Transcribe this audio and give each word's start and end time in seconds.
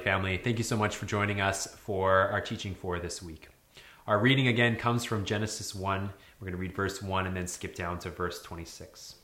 family. 0.00 0.36
Thank 0.36 0.58
you 0.58 0.64
so 0.64 0.76
much 0.76 0.96
for 0.96 1.06
joining 1.06 1.40
us 1.40 1.66
for 1.66 2.28
our 2.28 2.40
teaching 2.40 2.74
for 2.74 2.98
this 2.98 3.22
week. 3.22 3.48
Our 4.06 4.18
reading 4.18 4.48
again 4.48 4.76
comes 4.76 5.04
from 5.04 5.24
Genesis 5.24 5.74
1. 5.74 6.10
We're 6.40 6.44
going 6.44 6.52
to 6.52 6.58
read 6.58 6.74
verse 6.74 7.02
1 7.02 7.26
and 7.26 7.36
then 7.36 7.46
skip 7.46 7.74
down 7.74 7.98
to 8.00 8.10
verse 8.10 8.42
26. 8.42 9.16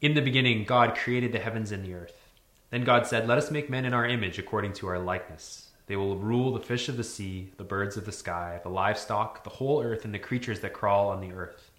In 0.00 0.14
the 0.14 0.22
beginning, 0.22 0.64
God 0.64 0.96
created 0.96 1.32
the 1.32 1.38
heavens 1.38 1.70
and 1.70 1.84
the 1.84 1.94
earth. 1.94 2.26
Then 2.70 2.84
God 2.84 3.06
said, 3.06 3.28
Let 3.28 3.38
us 3.38 3.50
make 3.50 3.68
men 3.68 3.84
in 3.84 3.92
our 3.92 4.06
image 4.06 4.38
according 4.38 4.72
to 4.74 4.86
our 4.86 4.98
likeness. 4.98 5.68
They 5.86 5.96
will 5.96 6.16
rule 6.16 6.52
the 6.52 6.64
fish 6.64 6.88
of 6.88 6.96
the 6.96 7.04
sea, 7.04 7.52
the 7.56 7.64
birds 7.64 7.96
of 7.96 8.06
the 8.06 8.12
sky, 8.12 8.60
the 8.62 8.68
livestock, 8.68 9.44
the 9.44 9.50
whole 9.50 9.82
earth, 9.82 10.04
and 10.04 10.14
the 10.14 10.18
creatures 10.18 10.60
that 10.60 10.72
crawl 10.72 11.08
on 11.10 11.20
the 11.20 11.32
earth. 11.32 11.70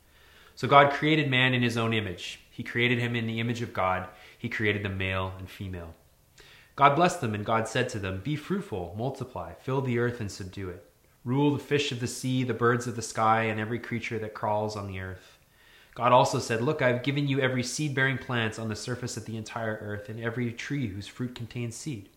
So 0.56 0.68
God 0.68 0.92
created 0.92 1.30
man 1.30 1.54
in 1.54 1.64
his 1.64 1.78
own 1.78 1.94
image. 1.94 2.42
He 2.52 2.62
created 2.62 3.00
him 3.00 3.16
in 3.16 3.26
the 3.26 3.40
image 3.40 3.62
of 3.62 3.74
God. 3.74 4.08
He 4.38 4.50
created 4.50 4.84
them 4.84 4.98
male 4.98 5.34
and 5.40 5.50
female. 5.50 5.96
God 6.76 6.96
blessed 6.96 7.22
them, 7.22 7.36
and 7.36 7.46
God 7.46 7.68
said 7.68 7.90
to 7.90 8.00
them, 8.00 8.22
Be 8.24 8.36
fruitful, 8.36 8.96
multiply, 8.98 9.54
fill 9.56 9.82
the 9.82 10.00
earth, 10.00 10.20
and 10.20 10.32
subdue 10.32 10.70
it. 10.70 10.86
Rule 11.24 11.52
the 11.52 11.60
fish 11.60 11.92
of 11.92 12.00
the 12.00 12.08
sea, 12.08 12.44
the 12.44 12.54
birds 12.54 12.88
of 12.88 12.96
the 12.96 13.02
sky, 13.02 13.44
and 13.44 13.60
every 13.60 13.78
creature 13.78 14.18
that 14.20 14.34
crawls 14.34 14.76
on 14.76 14.88
the 14.88 15.00
earth. 15.00 15.38
God 15.94 16.14
also 16.14 16.40
said, 16.40 16.62
Look, 16.62 16.82
I 16.82 16.88
have 16.88 17.04
given 17.04 17.28
you 17.28 17.40
every 17.40 17.64
seed 17.64 17.94
bearing 17.94 18.18
plant 18.18 18.58
on 18.58 18.70
the 18.70 18.76
surface 18.76 19.18
of 19.18 19.26
the 19.26 19.38
entire 19.38 19.78
earth, 19.82 20.10
and 20.10 20.20
every 20.20 20.52
tree 20.54 20.88
whose 20.88 21.08
fruit 21.08 21.36
contains 21.36 21.76
seed. 21.76 22.10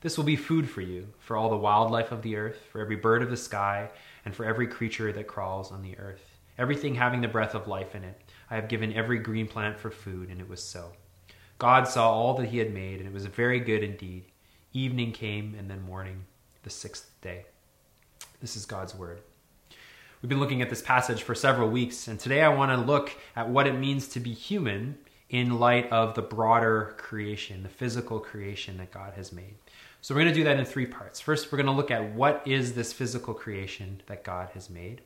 This 0.00 0.16
will 0.16 0.24
be 0.24 0.36
food 0.36 0.68
for 0.68 0.80
you, 0.80 1.08
for 1.18 1.36
all 1.36 1.50
the 1.50 1.56
wildlife 1.56 2.12
of 2.12 2.22
the 2.22 2.36
earth, 2.36 2.58
for 2.72 2.80
every 2.80 2.96
bird 2.96 3.22
of 3.22 3.30
the 3.30 3.36
sky, 3.36 3.90
and 4.24 4.34
for 4.34 4.44
every 4.44 4.66
creature 4.66 5.12
that 5.12 5.26
crawls 5.26 5.70
on 5.70 5.82
the 5.82 5.98
earth. 5.98 6.38
Everything 6.58 6.94
having 6.94 7.20
the 7.20 7.28
breath 7.28 7.54
of 7.54 7.68
life 7.68 7.94
in 7.94 8.02
it. 8.02 8.20
I 8.50 8.54
have 8.54 8.68
given 8.68 8.92
every 8.94 9.18
green 9.18 9.46
plant 9.46 9.78
for 9.78 9.90
food, 9.90 10.30
and 10.30 10.40
it 10.40 10.48
was 10.48 10.62
so. 10.62 10.92
God 11.58 11.88
saw 11.88 12.10
all 12.10 12.34
that 12.34 12.48
he 12.48 12.58
had 12.58 12.74
made, 12.74 12.98
and 12.98 13.08
it 13.08 13.14
was 13.14 13.26
very 13.26 13.60
good 13.60 13.82
indeed. 13.82 14.24
Evening 14.72 15.12
came, 15.12 15.54
and 15.58 15.70
then 15.70 15.82
morning, 15.82 16.24
the 16.64 16.70
sixth 16.70 17.10
day. 17.22 17.46
This 18.40 18.56
is 18.56 18.66
God's 18.66 18.94
word. 18.94 19.20
We've 20.20 20.28
been 20.28 20.40
looking 20.40 20.60
at 20.60 20.68
this 20.68 20.82
passage 20.82 21.22
for 21.22 21.34
several 21.34 21.70
weeks, 21.70 22.08
and 22.08 22.20
today 22.20 22.42
I 22.42 22.48
want 22.48 22.72
to 22.72 22.86
look 22.86 23.16
at 23.34 23.48
what 23.48 23.66
it 23.66 23.78
means 23.78 24.08
to 24.08 24.20
be 24.20 24.34
human 24.34 24.98
in 25.30 25.58
light 25.58 25.90
of 25.90 26.14
the 26.14 26.22
broader 26.22 26.94
creation, 26.98 27.62
the 27.62 27.68
physical 27.68 28.20
creation 28.20 28.76
that 28.76 28.92
God 28.92 29.14
has 29.14 29.32
made. 29.32 29.54
So 30.02 30.14
we're 30.14 30.22
going 30.22 30.34
to 30.34 30.40
do 30.40 30.44
that 30.44 30.58
in 30.58 30.64
three 30.64 30.86
parts. 30.86 31.20
First, 31.20 31.50
we're 31.50 31.56
going 31.56 31.66
to 31.66 31.72
look 31.72 31.90
at 31.90 32.12
what 32.14 32.42
is 32.44 32.74
this 32.74 32.92
physical 32.92 33.34
creation 33.34 34.02
that 34.06 34.24
God 34.24 34.50
has 34.54 34.68
made. 34.68 35.00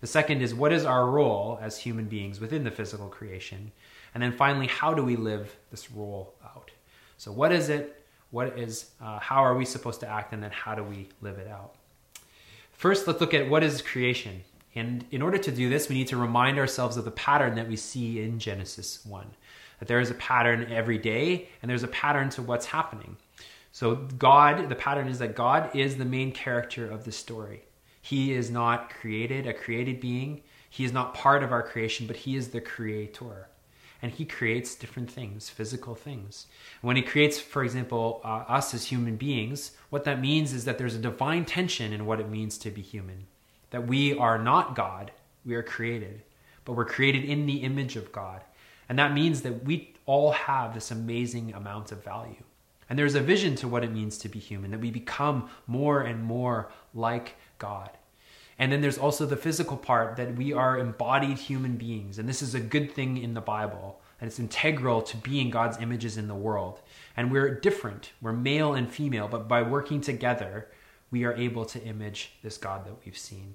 The 0.00 0.06
second 0.06 0.42
is 0.42 0.54
what 0.54 0.72
is 0.72 0.84
our 0.84 1.06
role 1.06 1.58
as 1.62 1.78
human 1.78 2.04
beings 2.04 2.40
within 2.40 2.62
the 2.62 2.70
physical 2.70 3.08
creation? 3.08 3.72
And 4.14 4.22
then 4.22 4.32
finally, 4.32 4.68
how 4.68 4.94
do 4.94 5.04
we 5.04 5.16
live 5.16 5.56
this 5.70 5.90
role 5.90 6.34
out? 6.44 6.70
So, 7.18 7.32
what 7.32 7.52
is 7.52 7.68
it? 7.68 8.00
What 8.30 8.58
is, 8.58 8.90
uh, 9.00 9.18
how 9.18 9.44
are 9.44 9.54
we 9.54 9.64
supposed 9.64 10.00
to 10.00 10.08
act? 10.08 10.32
And 10.32 10.42
then 10.42 10.50
how 10.50 10.74
do 10.74 10.82
we 10.82 11.08
live 11.20 11.38
it 11.38 11.48
out? 11.48 11.74
First, 12.72 13.06
let's 13.06 13.20
look 13.20 13.34
at 13.34 13.48
what 13.48 13.62
is 13.62 13.80
creation. 13.80 14.42
And 14.74 15.04
in 15.12 15.22
order 15.22 15.38
to 15.38 15.52
do 15.52 15.70
this, 15.70 15.88
we 15.88 15.94
need 15.94 16.08
to 16.08 16.16
remind 16.16 16.58
ourselves 16.58 16.96
of 16.96 17.04
the 17.04 17.12
pattern 17.12 17.54
that 17.54 17.68
we 17.68 17.76
see 17.76 18.20
in 18.20 18.38
Genesis 18.38 19.04
1. 19.06 19.26
That 19.78 19.88
there 19.88 20.00
is 20.00 20.10
a 20.10 20.14
pattern 20.14 20.66
every 20.72 20.98
day, 20.98 21.48
and 21.62 21.70
there's 21.70 21.84
a 21.84 21.88
pattern 21.88 22.28
to 22.30 22.42
what's 22.42 22.66
happening. 22.66 23.16
So, 23.70 23.96
God, 23.96 24.68
the 24.68 24.74
pattern 24.74 25.08
is 25.08 25.18
that 25.18 25.34
God 25.34 25.74
is 25.74 25.96
the 25.96 26.04
main 26.04 26.32
character 26.32 26.90
of 26.90 27.04
the 27.04 27.12
story. 27.12 27.64
He 28.02 28.32
is 28.32 28.50
not 28.50 28.90
created, 28.90 29.46
a 29.46 29.52
created 29.52 30.00
being. 30.00 30.42
He 30.68 30.84
is 30.84 30.92
not 30.92 31.14
part 31.14 31.42
of 31.42 31.52
our 31.52 31.62
creation, 31.62 32.06
but 32.06 32.16
He 32.16 32.36
is 32.36 32.48
the 32.48 32.60
creator. 32.60 33.48
And 34.04 34.12
He 34.12 34.26
creates 34.26 34.74
different 34.74 35.10
things, 35.10 35.48
physical 35.48 35.94
things. 35.94 36.46
When 36.82 36.94
He 36.94 37.00
creates, 37.00 37.40
for 37.40 37.64
example, 37.64 38.20
uh, 38.22 38.44
us 38.46 38.74
as 38.74 38.84
human 38.84 39.16
beings, 39.16 39.70
what 39.88 40.04
that 40.04 40.20
means 40.20 40.52
is 40.52 40.66
that 40.66 40.76
there's 40.76 40.94
a 40.94 40.98
divine 40.98 41.46
tension 41.46 41.90
in 41.90 42.04
what 42.04 42.20
it 42.20 42.28
means 42.28 42.58
to 42.58 42.70
be 42.70 42.82
human 42.82 43.24
that 43.70 43.86
we 43.86 44.14
are 44.18 44.36
not 44.36 44.76
God, 44.76 45.10
we 45.46 45.54
are 45.54 45.62
created, 45.62 46.20
but 46.66 46.74
we're 46.74 46.84
created 46.84 47.24
in 47.24 47.46
the 47.46 47.62
image 47.62 47.96
of 47.96 48.12
God. 48.12 48.42
And 48.90 48.98
that 48.98 49.14
means 49.14 49.40
that 49.40 49.64
we 49.64 49.94
all 50.04 50.32
have 50.32 50.74
this 50.74 50.90
amazing 50.90 51.54
amount 51.54 51.90
of 51.90 52.04
value. 52.04 52.44
And 52.90 52.98
there's 52.98 53.14
a 53.14 53.20
vision 53.20 53.56
to 53.56 53.68
what 53.68 53.84
it 53.84 53.90
means 53.90 54.18
to 54.18 54.28
be 54.28 54.38
human, 54.38 54.70
that 54.72 54.80
we 54.80 54.90
become 54.90 55.48
more 55.66 56.02
and 56.02 56.22
more 56.22 56.70
like 56.92 57.36
God. 57.58 57.88
And 58.58 58.70
then 58.70 58.80
there's 58.80 58.98
also 58.98 59.26
the 59.26 59.36
physical 59.36 59.76
part 59.76 60.16
that 60.16 60.36
we 60.36 60.52
are 60.52 60.78
embodied 60.78 61.38
human 61.38 61.76
beings. 61.76 62.18
And 62.18 62.28
this 62.28 62.42
is 62.42 62.54
a 62.54 62.60
good 62.60 62.92
thing 62.92 63.18
in 63.18 63.34
the 63.34 63.40
Bible. 63.40 64.00
And 64.20 64.28
it's 64.28 64.38
integral 64.38 65.02
to 65.02 65.16
being 65.16 65.50
God's 65.50 65.80
images 65.80 66.16
in 66.16 66.28
the 66.28 66.34
world. 66.34 66.80
And 67.16 67.30
we're 67.32 67.60
different. 67.60 68.12
We're 68.20 68.32
male 68.32 68.74
and 68.74 68.90
female, 68.90 69.28
but 69.28 69.48
by 69.48 69.62
working 69.62 70.00
together, 70.00 70.68
we 71.10 71.24
are 71.24 71.34
able 71.34 71.64
to 71.66 71.82
image 71.82 72.32
this 72.42 72.56
God 72.56 72.86
that 72.86 73.04
we've 73.04 73.18
seen. 73.18 73.54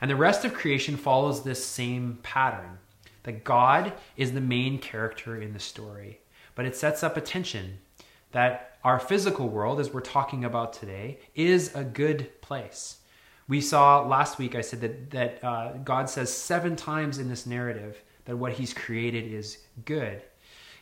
And 0.00 0.10
the 0.10 0.16
rest 0.16 0.44
of 0.44 0.54
creation 0.54 0.96
follows 0.96 1.42
this 1.42 1.64
same 1.64 2.18
pattern 2.22 2.78
that 3.24 3.44
God 3.44 3.92
is 4.16 4.32
the 4.32 4.40
main 4.40 4.78
character 4.78 5.40
in 5.40 5.52
the 5.52 5.58
story. 5.58 6.20
But 6.54 6.64
it 6.64 6.76
sets 6.76 7.02
up 7.02 7.16
a 7.16 7.20
tension 7.20 7.78
that 8.32 8.78
our 8.82 8.98
physical 8.98 9.48
world, 9.48 9.78
as 9.78 9.92
we're 9.92 10.00
talking 10.00 10.44
about 10.44 10.72
today, 10.72 11.18
is 11.34 11.74
a 11.74 11.84
good 11.84 12.40
place. 12.40 12.99
We 13.50 13.60
saw 13.60 14.06
last 14.06 14.38
week, 14.38 14.54
I 14.54 14.60
said 14.60 14.80
that, 14.80 15.10
that 15.10 15.44
uh, 15.44 15.72
God 15.78 16.08
says 16.08 16.32
seven 16.32 16.76
times 16.76 17.18
in 17.18 17.28
this 17.28 17.46
narrative 17.46 18.00
that 18.26 18.36
what 18.36 18.52
he's 18.52 18.72
created 18.72 19.24
is 19.24 19.58
good. 19.84 20.22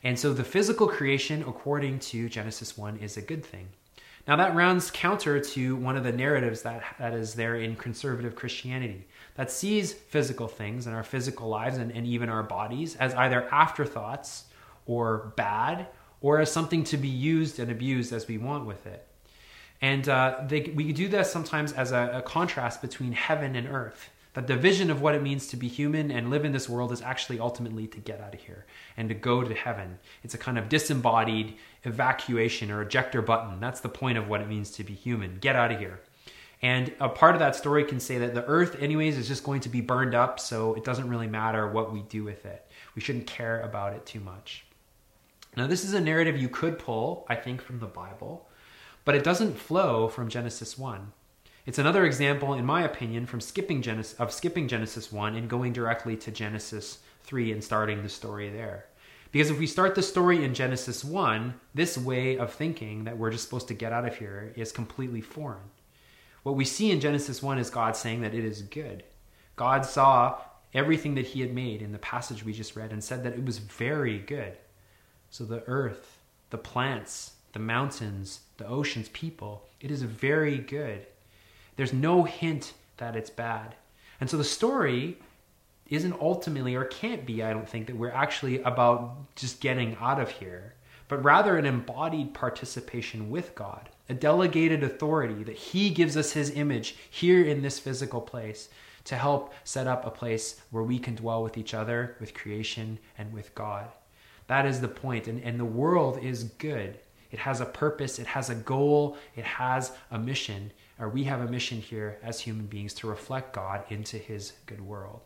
And 0.05 0.19
so 0.19 0.35
the 0.35 0.45
physical 0.45 0.87
creation, 0.87 1.43
according 1.49 2.01
to 2.01 2.29
Genesis 2.29 2.77
1, 2.77 2.99
is 2.99 3.17
a 3.17 3.23
good 3.23 3.43
thing. 3.43 3.69
Now, 4.27 4.37
that 4.37 4.55
runs 4.55 4.91
counter 4.91 5.41
to 5.41 5.77
one 5.77 5.97
of 5.97 6.05
the 6.05 6.13
narratives 6.13 6.61
that, 6.61 6.85
that 6.99 7.15
is 7.15 7.33
there 7.33 7.57
in 7.57 7.75
conservative 7.75 8.37
Christianity 8.37 9.09
that 9.37 9.51
sees 9.51 9.95
physical 9.95 10.47
things 10.47 10.87
and 10.87 10.95
our 10.95 11.03
physical 11.03 11.49
lives 11.49 11.79
and, 11.79 11.91
and 11.91 12.07
even 12.07 12.29
our 12.29 12.43
bodies 12.43 12.97
as 12.97 13.15
either 13.15 13.49
afterthoughts 13.51 14.45
or 14.85 15.33
bad 15.37 15.87
or 16.21 16.39
as 16.39 16.53
something 16.53 16.85
to 16.85 16.99
be 16.99 17.09
used 17.09 17.59
and 17.61 17.71
abused 17.71 18.13
as 18.13 18.29
we 18.29 18.37
want 18.37 18.67
with 18.67 18.87
it. 18.87 19.08
And 19.81 20.09
uh, 20.09 20.41
they, 20.47 20.73
we 20.75 20.93
do 20.93 21.09
this 21.09 21.31
sometimes 21.31 21.73
as 21.73 21.93
a, 21.93 22.11
a 22.15 22.23
contrast 22.23 22.83
between 22.83 23.13
heaven 23.13 23.55
and 23.55 23.69
earth 23.69 24.11
that 24.35 24.47
the 24.47 24.57
vision 24.57 24.91
of 24.91 25.01
what 25.01 25.15
it 25.15 25.23
means 25.23 25.49
to 25.49 25.57
be 25.57 25.69
human 25.69 26.11
and 26.11 26.31
live 26.31 26.45
in 26.45 26.53
this 26.53 26.69
world 26.69 26.93
is 26.93 27.03
actually 27.03 27.41
ultimately 27.41 27.87
to 27.89 27.99
get 27.99 28.21
out 28.21 28.35
of 28.35 28.41
here 28.41 28.67
and 28.97 29.09
to 29.09 29.15
go 29.15 29.43
to 29.43 29.55
heaven. 29.55 29.99
It's 30.23 30.35
a 30.35 30.39
kind 30.39 30.59
of 30.59 30.69
disembodied 30.69 31.57
evacuation 31.85 32.71
or 32.71 32.83
ejector 32.83 33.23
button. 33.23 33.59
That's 33.61 33.81
the 33.81 33.89
point 33.89 34.19
of 34.19 34.29
what 34.29 34.41
it 34.41 34.49
means 34.49 34.71
to 34.73 34.85
be 34.85 34.95
human. 34.95 35.39
Get 35.41 35.57
out 35.57 35.73
of 35.73 35.79
here. 35.79 36.01
And 36.61 36.93
a 36.99 37.09
part 37.09 37.35
of 37.35 37.39
that 37.39 37.55
story 37.55 37.85
can 37.85 38.01
say 38.01 38.19
that 38.19 38.35
the 38.35 38.45
earth, 38.47 38.81
anyways, 38.81 39.17
is 39.17 39.29
just 39.29 39.45
going 39.45 39.61
to 39.61 39.69
be 39.69 39.81
burned 39.81 40.15
up, 40.15 40.41
so 40.41 40.75
it 40.75 40.85
doesn't 40.85 41.09
really 41.09 41.29
matter 41.29 41.69
what 41.69 41.93
we 41.93 42.03
do 42.03 42.25
with 42.25 42.47
it. 42.47 42.67
We 42.97 43.03
shouldn't 43.03 43.29
care 43.29 43.61
about 43.61 43.93
it 43.93 44.05
too 44.07 44.21
much. 44.21 44.65
Now, 45.57 45.69
this 45.69 45.85
is 45.85 45.95
a 45.95 46.01
narrative 46.01 46.37
you 46.37 46.49
could 46.49 46.79
pull, 46.79 47.27
I 47.29 47.37
think, 47.37 47.63
from 47.63 47.79
the 47.79 47.87
Bible, 47.87 48.48
but 49.09 49.15
it 49.15 49.25
doesn't 49.25 49.57
flow 49.57 50.07
from 50.07 50.29
Genesis 50.29 50.77
1. 50.77 51.13
It's 51.65 51.79
another 51.79 52.05
example, 52.05 52.53
in 52.53 52.67
my 52.67 52.83
opinion, 52.83 53.25
from 53.25 53.41
skipping 53.41 53.81
Genesis, 53.81 54.13
of 54.21 54.31
skipping 54.31 54.69
Genesis 54.69 55.11
1 55.11 55.35
and 55.35 55.49
going 55.49 55.73
directly 55.73 56.15
to 56.19 56.31
Genesis 56.31 56.99
3 57.23 57.53
and 57.53 57.65
starting 57.65 58.03
the 58.03 58.11
story 58.11 58.51
there. 58.51 58.85
Because 59.33 59.49
if 59.49 59.59
we 59.59 59.67
start 59.67 59.95
the 59.95 60.03
story 60.03 60.45
in 60.45 60.53
Genesis 60.53 61.03
1, 61.07 61.55
this 61.75 61.97
way 61.97 62.37
of 62.37 62.53
thinking 62.53 63.05
that 63.05 63.17
we're 63.17 63.31
just 63.31 63.45
supposed 63.45 63.69
to 63.69 63.73
get 63.73 63.95
out 63.95 64.05
of 64.05 64.15
here 64.15 64.53
is 64.57 64.73
completely 64.73 65.23
foreign. 65.23 65.71
What 66.43 66.57
we 66.57 66.67
see 66.67 66.91
in 66.91 67.01
Genesis 67.01 67.43
1 67.43 67.59
is 67.59 67.71
God 67.71 67.97
saying 67.97 68.21
that 68.21 68.35
it 68.35 68.45
is 68.45 68.61
good. 68.61 69.05
God 69.57 69.87
saw 69.87 70.39
everything 70.75 71.15
that 71.15 71.29
he 71.29 71.41
had 71.41 71.55
made 71.55 71.81
in 71.81 71.93
the 71.93 71.99
passage 71.99 72.45
we 72.45 72.53
just 72.53 72.77
read 72.77 72.93
and 72.93 73.03
said 73.03 73.25
that 73.25 73.33
it 73.33 73.47
was 73.47 73.57
very 73.57 74.19
good. 74.19 74.59
So 75.31 75.47
the 75.47 75.65
earth, 75.67 76.19
the 76.51 76.59
plants, 76.59 77.37
the 77.53 77.59
mountains, 77.59 78.41
the 78.57 78.67
oceans, 78.67 79.09
people, 79.11 79.65
it 79.81 79.91
is 79.91 80.03
very 80.03 80.59
good. 80.59 81.07
There's 81.77 81.93
no 81.93 82.25
hint 82.25 82.75
that 82.97 83.17
it's 83.17 83.31
bad. 83.31 83.75
And 84.21 84.29
so 84.29 84.37
the 84.37 84.45
story 84.45 85.19
isn't 85.89 86.21
ultimately, 86.21 86.75
or 86.75 86.85
can't 86.85 87.25
be, 87.25 87.43
I 87.43 87.53
don't 87.53 87.69
think, 87.69 87.87
that 87.87 87.97
we're 87.97 88.11
actually 88.11 88.61
about 88.63 89.35
just 89.37 89.61
getting 89.61 89.97
out 90.01 90.21
of 90.21 90.31
here, 90.31 90.75
but 91.09 91.25
rather 91.25 91.57
an 91.57 91.65
embodied 91.65 92.35
participation 92.35 93.31
with 93.31 93.55
God, 93.55 93.89
a 94.09 94.15
delegated 94.15 94.83
authority 94.83 95.43
that 95.45 95.57
He 95.57 95.91
gives 95.91 96.17
us 96.17 96.33
His 96.33 96.51
image 96.51 96.97
here 97.09 97.45
in 97.45 97.63
this 97.63 97.79
physical 97.79 98.21
place 98.21 98.69
to 99.05 99.17
help 99.17 99.55
set 99.65 99.87
up 99.87 100.05
a 100.05 100.11
place 100.11 100.61
where 100.71 100.83
we 100.83 100.99
can 100.99 101.15
dwell 101.15 101.43
with 101.43 101.57
each 101.57 101.73
other, 101.73 102.17
with 102.21 102.35
creation, 102.35 102.99
and 103.17 103.33
with 103.33 103.55
God. 103.55 103.87
That 104.49 104.67
is 104.67 104.81
the 104.81 104.89
point. 104.89 105.29
And, 105.29 105.43
and 105.43 105.59
the 105.59 105.65
world 105.65 106.23
is 106.23 106.45
good. 106.45 106.99
It 107.31 107.39
has 107.41 107.61
a 107.61 107.67
purpose, 107.67 108.19
it 108.19 108.27
has 108.27 108.51
a 108.51 108.55
goal, 108.55 109.17
it 109.37 109.45
has 109.45 109.93
a 110.11 110.19
mission 110.19 110.73
or 110.99 111.09
we 111.09 111.25
have 111.25 111.41
a 111.41 111.47
mission 111.47 111.81
here 111.81 112.19
as 112.23 112.41
human 112.41 112.67
beings 112.67 112.93
to 112.95 113.07
reflect 113.07 113.53
God 113.53 113.85
into 113.89 114.19
his 114.19 114.55
good 114.67 114.81
world. 114.81 115.21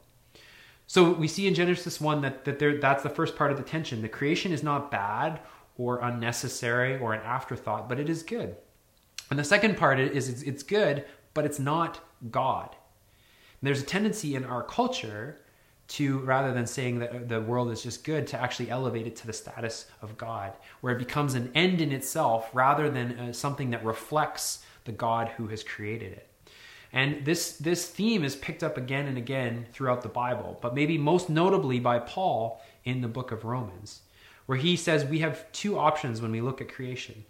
So 0.86 1.12
we 1.12 1.28
see 1.28 1.46
in 1.46 1.54
Genesis 1.54 2.00
1 2.00 2.20
that, 2.20 2.44
that 2.44 2.58
there, 2.58 2.78
that's 2.78 3.02
the 3.02 3.08
first 3.08 3.36
part 3.36 3.50
of 3.50 3.56
the 3.56 3.62
tension. 3.62 4.02
The 4.02 4.08
creation 4.08 4.52
is 4.52 4.62
not 4.62 4.90
bad 4.90 5.40
or 5.78 6.00
unnecessary 6.00 6.98
or 6.98 7.14
an 7.14 7.22
afterthought, 7.22 7.88
but 7.88 7.98
it 7.98 8.10
is 8.10 8.22
good. 8.22 8.56
And 9.30 9.38
the 9.38 9.44
second 9.44 9.78
part 9.78 9.98
is 9.98 10.42
it's, 10.42 10.62
good, 10.62 11.06
but 11.32 11.46
it's 11.46 11.58
not 11.58 12.00
God. 12.30 12.68
And 12.68 13.66
there's 13.66 13.80
a 13.80 13.86
tendency 13.86 14.34
in 14.34 14.44
our 14.44 14.62
culture 14.62 15.40
to, 15.94 16.18
rather 16.20 16.52
than 16.52 16.66
saying 16.66 16.98
that 17.00 17.28
the 17.28 17.40
world 17.40 17.70
is 17.70 17.82
just 17.82 18.04
good, 18.04 18.26
to 18.28 18.40
actually 18.40 18.70
elevate 18.70 19.06
it 19.06 19.16
to 19.16 19.26
the 19.26 19.32
status 19.32 19.86
of 20.00 20.16
God, 20.16 20.52
where 20.80 20.94
it 20.94 20.98
becomes 20.98 21.34
an 21.34 21.50
end 21.54 21.80
in 21.80 21.92
itself 21.92 22.48
rather 22.52 22.90
than 22.90 23.18
uh, 23.18 23.32
something 23.32 23.70
that 23.70 23.84
reflects 23.84 24.64
the 24.84 24.92
God 24.92 25.28
who 25.36 25.48
has 25.48 25.62
created 25.62 26.12
it. 26.12 26.28
And 26.92 27.24
this, 27.24 27.56
this 27.56 27.88
theme 27.88 28.24
is 28.24 28.36
picked 28.36 28.62
up 28.62 28.76
again 28.76 29.06
and 29.06 29.16
again 29.16 29.66
throughout 29.72 30.02
the 30.02 30.08
Bible, 30.08 30.58
but 30.60 30.74
maybe 30.74 30.98
most 30.98 31.30
notably 31.30 31.80
by 31.80 31.98
Paul 31.98 32.62
in 32.84 33.00
the 33.00 33.08
book 33.08 33.32
of 33.32 33.44
Romans, 33.44 34.00
where 34.46 34.58
he 34.58 34.76
says 34.76 35.04
we 35.04 35.20
have 35.20 35.50
two 35.52 35.78
options 35.78 36.20
when 36.20 36.32
we 36.32 36.40
look 36.40 36.60
at 36.60 36.72
creation. 36.72 37.24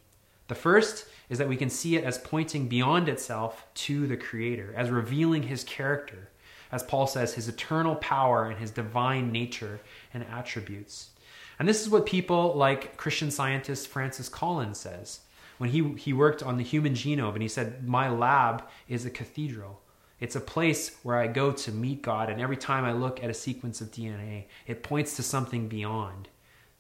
The 0.48 0.54
first 0.54 1.06
is 1.30 1.38
that 1.38 1.48
we 1.48 1.56
can 1.56 1.70
see 1.70 1.96
it 1.96 2.04
as 2.04 2.18
pointing 2.18 2.68
beyond 2.68 3.08
itself 3.08 3.64
to 3.74 4.06
the 4.06 4.18
Creator, 4.18 4.74
as 4.76 4.90
revealing 4.90 5.44
His 5.44 5.64
character, 5.64 6.28
as 6.72 6.82
Paul 6.82 7.06
says, 7.06 7.34
His 7.34 7.48
eternal 7.48 7.94
power 7.96 8.46
and 8.46 8.58
His 8.58 8.72
divine 8.72 9.30
nature 9.30 9.80
and 10.12 10.24
attributes. 10.24 11.10
And 11.58 11.69
this 11.69 11.82
is 11.82 11.90
what 11.90 12.06
people 12.06 12.54
like 12.54 12.96
Christian 12.96 13.30
scientist 13.30 13.86
Francis 13.86 14.28
Collins 14.28 14.78
says 14.78 15.20
when 15.58 15.70
he, 15.70 15.92
he 15.92 16.12
worked 16.12 16.42
on 16.42 16.56
the 16.56 16.64
human 16.64 16.94
genome 16.94 17.34
and 17.34 17.42
he 17.42 17.46
said, 17.46 17.86
My 17.86 18.08
lab 18.08 18.64
is 18.88 19.06
a 19.06 19.10
cathedral. 19.10 19.80
It's 20.19 20.34
a 20.34 20.40
place 20.40 20.96
where 21.04 21.16
I 21.16 21.28
go 21.28 21.52
to 21.52 21.70
meet 21.70 22.02
God, 22.02 22.30
and 22.30 22.40
every 22.40 22.56
time 22.56 22.84
I 22.84 22.90
look 22.90 23.22
at 23.22 23.30
a 23.30 23.34
sequence 23.34 23.80
of 23.80 23.92
DNA, 23.92 24.46
it 24.66 24.82
points 24.82 25.14
to 25.16 25.22
something 25.22 25.69
beyond. 25.69 26.28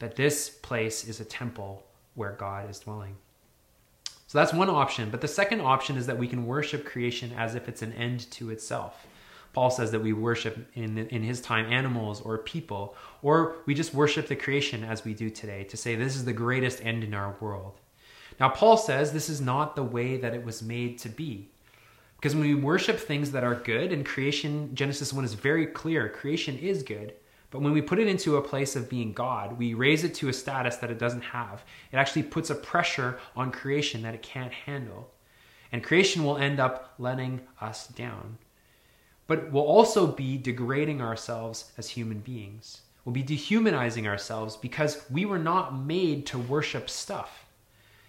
That 0.00 0.16
this 0.16 0.48
place 0.48 1.06
is 1.06 1.20
a 1.20 1.24
temple 1.24 1.84
where 2.14 2.32
God 2.32 2.68
is 2.68 2.80
dwelling. 2.80 3.14
So 4.26 4.38
that's 4.38 4.52
one 4.52 4.68
option. 4.68 5.10
But 5.10 5.20
the 5.20 5.28
second 5.28 5.60
option 5.60 5.96
is 5.96 6.06
that 6.06 6.18
we 6.18 6.26
can 6.26 6.46
worship 6.46 6.84
creation 6.84 7.32
as 7.36 7.54
if 7.54 7.68
it's 7.68 7.82
an 7.82 7.92
end 7.92 8.28
to 8.32 8.50
itself. 8.50 9.06
Paul 9.52 9.70
says 9.70 9.90
that 9.90 10.00
we 10.00 10.12
worship 10.12 10.66
in, 10.74 10.98
in 10.98 11.22
his 11.22 11.40
time 11.40 11.70
animals 11.70 12.20
or 12.20 12.38
people, 12.38 12.96
or 13.20 13.56
we 13.66 13.74
just 13.74 13.92
worship 13.92 14.26
the 14.26 14.36
creation 14.36 14.82
as 14.82 15.04
we 15.04 15.12
do 15.12 15.28
today 15.28 15.64
to 15.64 15.76
say 15.76 15.94
this 15.94 16.16
is 16.16 16.24
the 16.24 16.32
greatest 16.32 16.84
end 16.84 17.04
in 17.04 17.12
our 17.12 17.36
world. 17.40 17.74
Now, 18.40 18.48
Paul 18.48 18.76
says 18.76 19.12
this 19.12 19.28
is 19.28 19.40
not 19.40 19.76
the 19.76 19.82
way 19.82 20.16
that 20.16 20.34
it 20.34 20.44
was 20.44 20.62
made 20.62 20.98
to 21.00 21.08
be. 21.08 21.48
Because 22.16 22.34
when 22.34 22.46
we 22.46 22.54
worship 22.54 22.98
things 22.98 23.32
that 23.32 23.44
are 23.44 23.56
good, 23.56 23.92
and 23.92 24.06
creation, 24.06 24.74
Genesis 24.74 25.12
1 25.12 25.24
is 25.24 25.34
very 25.34 25.66
clear 25.66 26.08
creation 26.08 26.56
is 26.56 26.82
good, 26.82 27.14
but 27.50 27.60
when 27.60 27.74
we 27.74 27.82
put 27.82 27.98
it 27.98 28.08
into 28.08 28.36
a 28.36 28.42
place 28.42 28.76
of 28.76 28.88
being 28.88 29.12
God, 29.12 29.58
we 29.58 29.74
raise 29.74 30.04
it 30.04 30.14
to 30.14 30.30
a 30.30 30.32
status 30.32 30.76
that 30.76 30.90
it 30.90 30.98
doesn't 30.98 31.20
have. 31.20 31.64
It 31.92 31.96
actually 31.96 32.22
puts 32.22 32.48
a 32.48 32.54
pressure 32.54 33.18
on 33.36 33.52
creation 33.52 34.00
that 34.02 34.14
it 34.14 34.22
can't 34.22 34.52
handle. 34.52 35.10
And 35.70 35.84
creation 35.84 36.24
will 36.24 36.38
end 36.38 36.60
up 36.60 36.94
letting 36.98 37.42
us 37.60 37.88
down. 37.88 38.38
But 39.32 39.50
we'll 39.50 39.62
also 39.62 40.06
be 40.06 40.36
degrading 40.36 41.00
ourselves 41.00 41.72
as 41.78 41.88
human 41.88 42.18
beings. 42.18 42.82
We'll 43.02 43.14
be 43.14 43.22
dehumanizing 43.22 44.06
ourselves 44.06 44.58
because 44.58 45.06
we 45.10 45.24
were 45.24 45.38
not 45.38 45.74
made 45.74 46.26
to 46.26 46.38
worship 46.38 46.90
stuff. 46.90 47.46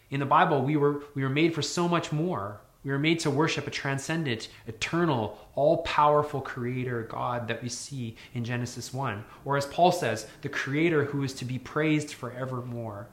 In 0.09 0.19
the 0.19 0.25
Bible, 0.25 0.61
we 0.63 0.75
were, 0.75 1.03
we 1.15 1.23
were 1.23 1.29
made 1.29 1.55
for 1.55 1.61
so 1.61 1.87
much 1.87 2.11
more. 2.11 2.59
We 2.83 2.91
were 2.91 2.99
made 2.99 3.21
to 3.21 3.29
worship 3.29 3.67
a 3.67 3.71
transcendent, 3.71 4.49
eternal, 4.67 5.39
all 5.55 5.77
powerful 5.83 6.41
creator 6.41 7.03
God 7.03 7.47
that 7.47 7.63
we 7.63 7.69
see 7.69 8.17
in 8.33 8.43
Genesis 8.43 8.93
1. 8.93 9.23
Or 9.45 9.55
as 9.55 9.65
Paul 9.67 9.93
says, 9.93 10.27
the 10.41 10.49
creator 10.49 11.05
who 11.05 11.23
is 11.23 11.33
to 11.35 11.45
be 11.45 11.57
praised 11.57 12.13
forevermore. 12.13 13.07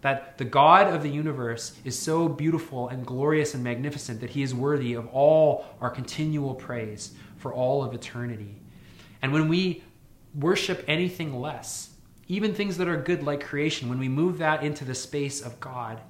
That 0.00 0.38
the 0.38 0.46
God 0.46 0.86
of 0.86 1.02
the 1.02 1.10
universe 1.10 1.76
is 1.84 1.98
so 1.98 2.26
beautiful 2.26 2.88
and 2.88 3.04
glorious 3.04 3.52
and 3.52 3.62
magnificent 3.62 4.22
that 4.22 4.30
he 4.30 4.42
is 4.42 4.54
worthy 4.54 4.94
of 4.94 5.06
all 5.08 5.66
our 5.82 5.90
continual 5.90 6.54
praise 6.54 7.12
for 7.40 7.52
all 7.52 7.82
of 7.82 7.94
eternity. 7.94 8.62
And 9.22 9.32
when 9.32 9.48
we 9.48 9.82
worship 10.34 10.84
anything 10.86 11.40
less, 11.40 11.90
even 12.28 12.54
things 12.54 12.76
that 12.76 12.86
are 12.86 12.96
good 12.96 13.24
like 13.24 13.42
creation, 13.42 13.88
when 13.88 13.98
we 13.98 14.08
move 14.08 14.38
that 14.38 14.62
into 14.62 14.84
the 14.84 14.94
space 14.94 15.40
of 15.40 15.58
God, 15.58 16.00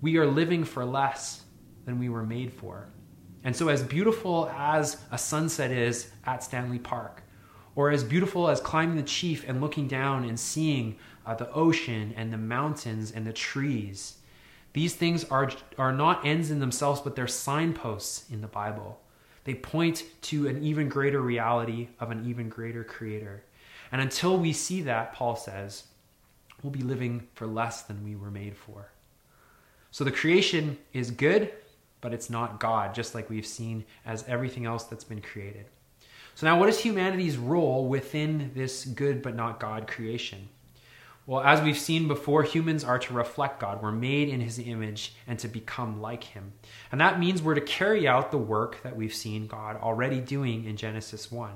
we 0.00 0.16
are 0.16 0.26
living 0.26 0.64
for 0.64 0.84
less 0.84 1.42
than 1.84 1.98
we 1.98 2.08
were 2.08 2.22
made 2.22 2.52
for. 2.52 2.88
And 3.44 3.54
so, 3.54 3.68
as 3.68 3.82
beautiful 3.82 4.50
as 4.56 4.98
a 5.10 5.18
sunset 5.18 5.70
is 5.70 6.10
at 6.24 6.42
Stanley 6.42 6.78
Park, 6.78 7.22
or 7.74 7.90
as 7.90 8.04
beautiful 8.04 8.48
as 8.48 8.60
climbing 8.60 8.96
the 8.96 9.02
Chief 9.02 9.46
and 9.48 9.60
looking 9.60 9.88
down 9.88 10.24
and 10.24 10.38
seeing 10.38 10.96
uh, 11.26 11.34
the 11.34 11.50
ocean 11.52 12.14
and 12.16 12.32
the 12.32 12.38
mountains 12.38 13.12
and 13.12 13.26
the 13.26 13.32
trees, 13.32 14.18
these 14.72 14.94
things 14.94 15.24
are, 15.24 15.50
are 15.78 15.92
not 15.92 16.24
ends 16.24 16.50
in 16.50 16.60
themselves, 16.60 17.00
but 17.00 17.16
they're 17.16 17.26
signposts 17.26 18.30
in 18.30 18.40
the 18.40 18.46
Bible. 18.46 19.00
They 19.44 19.54
point 19.54 20.04
to 20.22 20.48
an 20.48 20.62
even 20.62 20.88
greater 20.88 21.20
reality 21.20 21.88
of 21.98 22.10
an 22.10 22.28
even 22.28 22.48
greater 22.48 22.84
creator. 22.84 23.42
And 23.92 24.00
until 24.00 24.36
we 24.36 24.52
see 24.52 24.82
that, 24.82 25.14
Paul 25.14 25.36
says, 25.36 25.84
we'll 26.62 26.70
be 26.70 26.82
living 26.82 27.26
for 27.34 27.46
less 27.46 27.82
than 27.82 28.04
we 28.04 28.16
were 28.16 28.30
made 28.30 28.56
for. 28.56 28.90
So 29.90 30.04
the 30.04 30.12
creation 30.12 30.78
is 30.92 31.10
good, 31.10 31.52
but 32.00 32.14
it's 32.14 32.30
not 32.30 32.60
God, 32.60 32.94
just 32.94 33.14
like 33.14 33.28
we've 33.28 33.46
seen 33.46 33.84
as 34.06 34.24
everything 34.28 34.66
else 34.66 34.84
that's 34.84 35.04
been 35.04 35.20
created. 35.20 35.66
So, 36.34 36.46
now 36.46 36.58
what 36.58 36.68
is 36.68 36.78
humanity's 36.78 37.36
role 37.36 37.86
within 37.86 38.52
this 38.54 38.84
good 38.84 39.20
but 39.20 39.34
not 39.34 39.60
God 39.60 39.86
creation? 39.86 40.48
Well, 41.30 41.42
as 41.42 41.62
we've 41.62 41.78
seen 41.78 42.08
before, 42.08 42.42
humans 42.42 42.82
are 42.82 42.98
to 42.98 43.14
reflect 43.14 43.60
God. 43.60 43.80
We're 43.80 43.92
made 43.92 44.28
in 44.28 44.40
his 44.40 44.58
image 44.58 45.14
and 45.28 45.38
to 45.38 45.46
become 45.46 46.00
like 46.02 46.24
him. 46.24 46.54
And 46.90 47.00
that 47.00 47.20
means 47.20 47.40
we're 47.40 47.54
to 47.54 47.60
carry 47.60 48.08
out 48.08 48.32
the 48.32 48.36
work 48.36 48.82
that 48.82 48.96
we've 48.96 49.14
seen 49.14 49.46
God 49.46 49.76
already 49.76 50.18
doing 50.18 50.64
in 50.64 50.76
Genesis 50.76 51.30
1. 51.30 51.52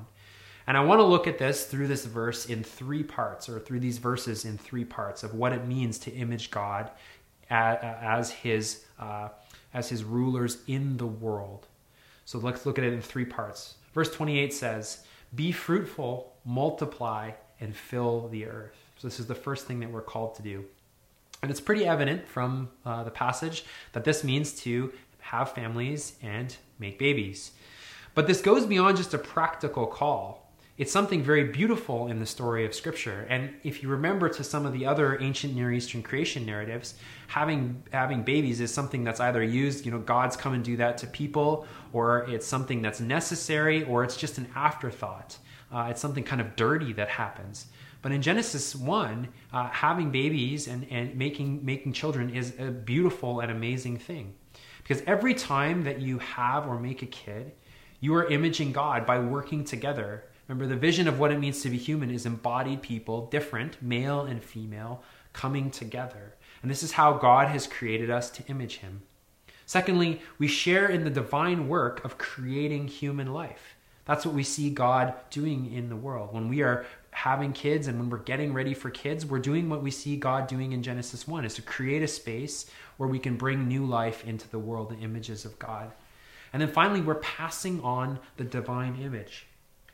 And 0.68 0.76
I 0.76 0.84
want 0.84 1.00
to 1.00 1.04
look 1.04 1.26
at 1.26 1.38
this 1.38 1.64
through 1.66 1.88
this 1.88 2.04
verse 2.04 2.46
in 2.46 2.62
three 2.62 3.02
parts, 3.02 3.48
or 3.48 3.58
through 3.58 3.80
these 3.80 3.98
verses 3.98 4.44
in 4.44 4.58
three 4.58 4.84
parts 4.84 5.24
of 5.24 5.34
what 5.34 5.52
it 5.52 5.66
means 5.66 5.98
to 5.98 6.12
image 6.12 6.52
God 6.52 6.92
as 7.50 8.30
his 8.30 8.84
uh, 9.00 9.30
as 9.74 9.88
his 9.88 10.04
rulers 10.04 10.58
in 10.68 10.98
the 10.98 11.06
world. 11.06 11.66
So 12.26 12.38
let's 12.38 12.64
look 12.64 12.78
at 12.78 12.84
it 12.84 12.92
in 12.92 13.02
three 13.02 13.24
parts. 13.24 13.74
Verse 13.92 14.14
28 14.14 14.54
says, 14.54 15.04
Be 15.34 15.50
fruitful, 15.50 16.32
multiply, 16.44 17.32
and 17.58 17.74
fill 17.74 18.28
the 18.28 18.46
earth. 18.46 18.76
So 18.96 19.08
this 19.08 19.20
is 19.20 19.26
the 19.26 19.34
first 19.34 19.66
thing 19.66 19.80
that 19.80 19.90
we're 19.90 20.02
called 20.02 20.34
to 20.36 20.42
do. 20.42 20.64
And 21.42 21.50
it's 21.50 21.60
pretty 21.60 21.84
evident 21.86 22.26
from 22.26 22.70
uh, 22.84 23.04
the 23.04 23.10
passage 23.10 23.64
that 23.92 24.04
this 24.04 24.24
means 24.24 24.52
to 24.62 24.92
have 25.20 25.52
families 25.52 26.14
and 26.22 26.56
make 26.78 26.98
babies. 26.98 27.52
But 28.14 28.26
this 28.26 28.40
goes 28.40 28.66
beyond 28.66 28.96
just 28.96 29.12
a 29.14 29.18
practical 29.18 29.86
call 29.86 30.44
it's 30.76 30.90
something 30.90 31.22
very 31.22 31.44
beautiful 31.44 32.08
in 32.08 32.18
the 32.18 32.26
story 32.26 32.66
of 32.66 32.74
Scripture. 32.74 33.26
And 33.30 33.54
if 33.62 33.80
you 33.80 33.88
remember 33.88 34.28
to 34.28 34.42
some 34.42 34.66
of 34.66 34.72
the 34.72 34.86
other 34.86 35.20
ancient 35.20 35.54
Near 35.54 35.72
Eastern 35.72 36.02
creation 36.02 36.44
narratives, 36.44 36.94
having 37.28 37.84
having 37.92 38.24
babies 38.24 38.60
is 38.60 38.74
something 38.74 39.04
that's 39.04 39.20
either 39.20 39.40
used, 39.40 39.86
you 39.86 39.92
know, 39.92 40.00
God's 40.00 40.36
come 40.36 40.52
and 40.52 40.64
do 40.64 40.76
that 40.78 40.98
to 40.98 41.06
people, 41.06 41.66
or 41.92 42.28
it's 42.28 42.46
something 42.46 42.82
that's 42.82 42.98
necessary, 42.98 43.84
or 43.84 44.02
it's 44.02 44.16
just 44.16 44.38
an 44.38 44.48
afterthought. 44.56 45.38
Uh, 45.72 45.86
it's 45.90 46.00
something 46.00 46.24
kind 46.24 46.40
of 46.40 46.56
dirty 46.56 46.92
that 46.94 47.08
happens. 47.08 47.66
But 48.04 48.12
in 48.12 48.22
Genesis 48.22 48.76
1, 48.76 49.28
uh, 49.52 49.68
having 49.70 50.12
babies 50.12 50.68
and, 50.68 50.86
and 50.90 51.16
making, 51.16 51.64
making 51.64 51.94
children 51.94 52.30
is 52.30 52.54
a 52.60 52.70
beautiful 52.70 53.40
and 53.40 53.50
amazing 53.50 53.98
thing. 53.98 54.34
Because 54.78 55.02
every 55.06 55.34
time 55.34 55.82
that 55.82 56.00
you 56.00 56.18
have 56.18 56.68
or 56.68 56.78
make 56.78 57.02
a 57.02 57.06
kid, 57.06 57.50
you 57.98 58.14
are 58.14 58.28
imaging 58.28 58.70
God 58.70 59.04
by 59.04 59.18
working 59.18 59.64
together 59.64 60.24
Remember, 60.48 60.66
the 60.66 60.78
vision 60.78 61.08
of 61.08 61.18
what 61.18 61.32
it 61.32 61.40
means 61.40 61.62
to 61.62 61.70
be 61.70 61.78
human 61.78 62.10
is 62.10 62.26
embodied 62.26 62.82
people, 62.82 63.26
different, 63.26 63.80
male 63.82 64.22
and 64.22 64.42
female, 64.42 65.02
coming 65.32 65.70
together. 65.70 66.34
And 66.62 66.70
this 66.70 66.82
is 66.82 66.92
how 66.92 67.14
God 67.14 67.48
has 67.48 67.66
created 67.66 68.10
us 68.10 68.30
to 68.30 68.46
image 68.46 68.78
Him. 68.78 69.02
Secondly, 69.66 70.20
we 70.38 70.46
share 70.46 70.88
in 70.88 71.04
the 71.04 71.10
divine 71.10 71.68
work 71.68 72.04
of 72.04 72.18
creating 72.18 72.88
human 72.88 73.32
life. 73.32 73.76
That's 74.04 74.26
what 74.26 74.34
we 74.34 74.42
see 74.42 74.68
God 74.68 75.14
doing 75.30 75.72
in 75.72 75.88
the 75.88 75.96
world. 75.96 76.34
When 76.34 76.48
we 76.50 76.60
are 76.60 76.84
having 77.14 77.52
kids 77.52 77.86
and 77.86 77.98
when 77.98 78.10
we're 78.10 78.18
getting 78.18 78.52
ready 78.52 78.74
for 78.74 78.90
kids, 78.90 79.24
we're 79.24 79.38
doing 79.38 79.68
what 79.68 79.82
we 79.82 79.90
see 79.90 80.16
God 80.16 80.48
doing 80.48 80.72
in 80.72 80.82
Genesis 80.82 81.28
1 81.28 81.44
is 81.44 81.54
to 81.54 81.62
create 81.62 82.02
a 82.02 82.08
space 82.08 82.66
where 82.96 83.08
we 83.08 83.20
can 83.20 83.36
bring 83.36 83.68
new 83.68 83.86
life 83.86 84.24
into 84.26 84.50
the 84.50 84.58
world, 84.58 84.90
the 84.90 84.98
images 84.98 85.44
of 85.44 85.56
God. 85.60 85.92
And 86.52 86.60
then 86.60 86.68
finally, 86.68 87.00
we're 87.00 87.14
passing 87.14 87.80
on 87.82 88.18
the 88.36 88.42
divine 88.42 88.96
image. 89.00 89.46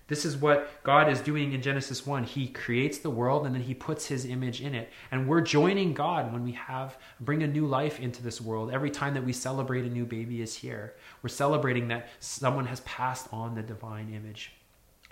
This 0.09 0.25
is 0.25 0.39
what 0.39 0.83
God 0.83 1.11
is 1.11 1.21
doing 1.21 1.53
in 1.53 1.61
Genesis 1.61 2.07
1. 2.07 2.25
He 2.25 2.49
creates 2.49 2.99
the 2.99 3.11
world 3.11 3.45
and 3.45 3.55
then 3.55 3.63
he 3.63 3.75
puts 3.75 4.07
his 4.07 4.25
image 4.25 4.63
in 4.63 4.75
it. 4.75 4.91
And 5.11 5.29
we're 5.29 5.43
joining 5.43 5.93
God 5.93 6.33
when 6.33 6.43
we 6.43 6.53
have 6.53 6.97
bring 7.21 7.43
a 7.43 7.47
new 7.47 7.67
life 7.67 8.01
into 8.01 8.23
this 8.23 8.41
world. 8.41 8.73
Every 8.73 8.91
time 8.91 9.13
that 9.15 9.25
we 9.25 9.35
celebrate 9.35 9.85
a 9.85 9.91
new 9.91 10.07
baby 10.07 10.41
is 10.41 10.57
here. 10.57 10.95
We're 11.23 11.29
celebrating 11.29 11.89
that 11.89 12.09
someone 12.19 12.67
has 12.67 12.81
passed 12.81 13.29
on 13.31 13.55
the 13.55 13.63
divine 13.63 14.13
image 14.13 14.53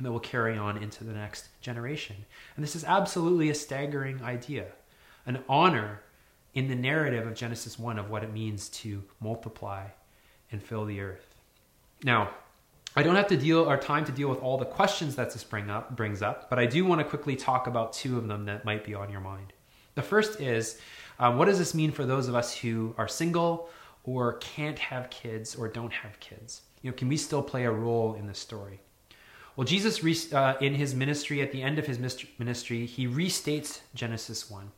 that 0.00 0.12
will 0.12 0.20
carry 0.20 0.56
on 0.56 0.76
into 0.78 1.04
the 1.04 1.12
next 1.12 1.48
generation. 1.60 2.16
And 2.56 2.64
this 2.64 2.76
is 2.76 2.84
absolutely 2.84 3.50
a 3.50 3.54
staggering 3.54 4.22
idea. 4.22 4.66
An 5.26 5.42
honor 5.48 6.02
in 6.54 6.68
the 6.68 6.74
narrative 6.74 7.26
of 7.26 7.34
Genesis 7.34 7.78
1 7.78 7.98
of 7.98 8.10
what 8.10 8.24
it 8.24 8.32
means 8.32 8.68
to 8.68 9.02
multiply 9.20 9.86
and 10.50 10.62
fill 10.62 10.84
the 10.84 11.00
earth. 11.00 11.34
Now, 12.04 12.30
I 12.96 13.02
don't 13.02 13.16
have 13.16 13.28
to 13.28 13.36
deal 13.36 13.68
or 13.68 13.76
time 13.76 14.04
to 14.06 14.12
deal 14.12 14.28
with 14.28 14.40
all 14.40 14.56
the 14.56 14.64
questions 14.64 15.16
that 15.16 15.30
this 15.30 15.44
bring 15.44 15.70
up, 15.70 15.94
brings 15.94 16.22
up, 16.22 16.48
but 16.48 16.58
I 16.58 16.66
do 16.66 16.84
want 16.84 17.00
to 17.00 17.04
quickly 17.04 17.36
talk 17.36 17.66
about 17.66 17.92
two 17.92 18.16
of 18.16 18.28
them 18.28 18.46
that 18.46 18.64
might 18.64 18.84
be 18.84 18.94
on 18.94 19.10
your 19.10 19.20
mind. 19.20 19.52
The 19.94 20.02
first 20.02 20.40
is 20.40 20.80
um, 21.18 21.36
what 21.36 21.46
does 21.46 21.58
this 21.58 21.74
mean 21.74 21.90
for 21.90 22.06
those 22.06 22.28
of 22.28 22.34
us 22.34 22.56
who 22.56 22.94
are 22.96 23.08
single 23.08 23.68
or 24.04 24.34
can't 24.34 24.78
have 24.78 25.10
kids 25.10 25.54
or 25.54 25.68
don't 25.68 25.92
have 25.92 26.18
kids? 26.20 26.62
You 26.82 26.90
know, 26.90 26.96
can 26.96 27.08
we 27.08 27.16
still 27.16 27.42
play 27.42 27.64
a 27.64 27.70
role 27.70 28.14
in 28.14 28.26
the 28.26 28.34
story? 28.34 28.80
Well, 29.58 29.66
Jesus, 29.66 30.32
uh, 30.32 30.54
in 30.60 30.76
his 30.76 30.94
ministry, 30.94 31.42
at 31.42 31.50
the 31.50 31.62
end 31.62 31.80
of 31.80 31.86
his 31.88 31.98
ministry, 31.98 32.86
he 32.86 33.08
restates 33.08 33.80
Genesis 33.92 34.48
1. 34.48 34.62
And 34.62 34.70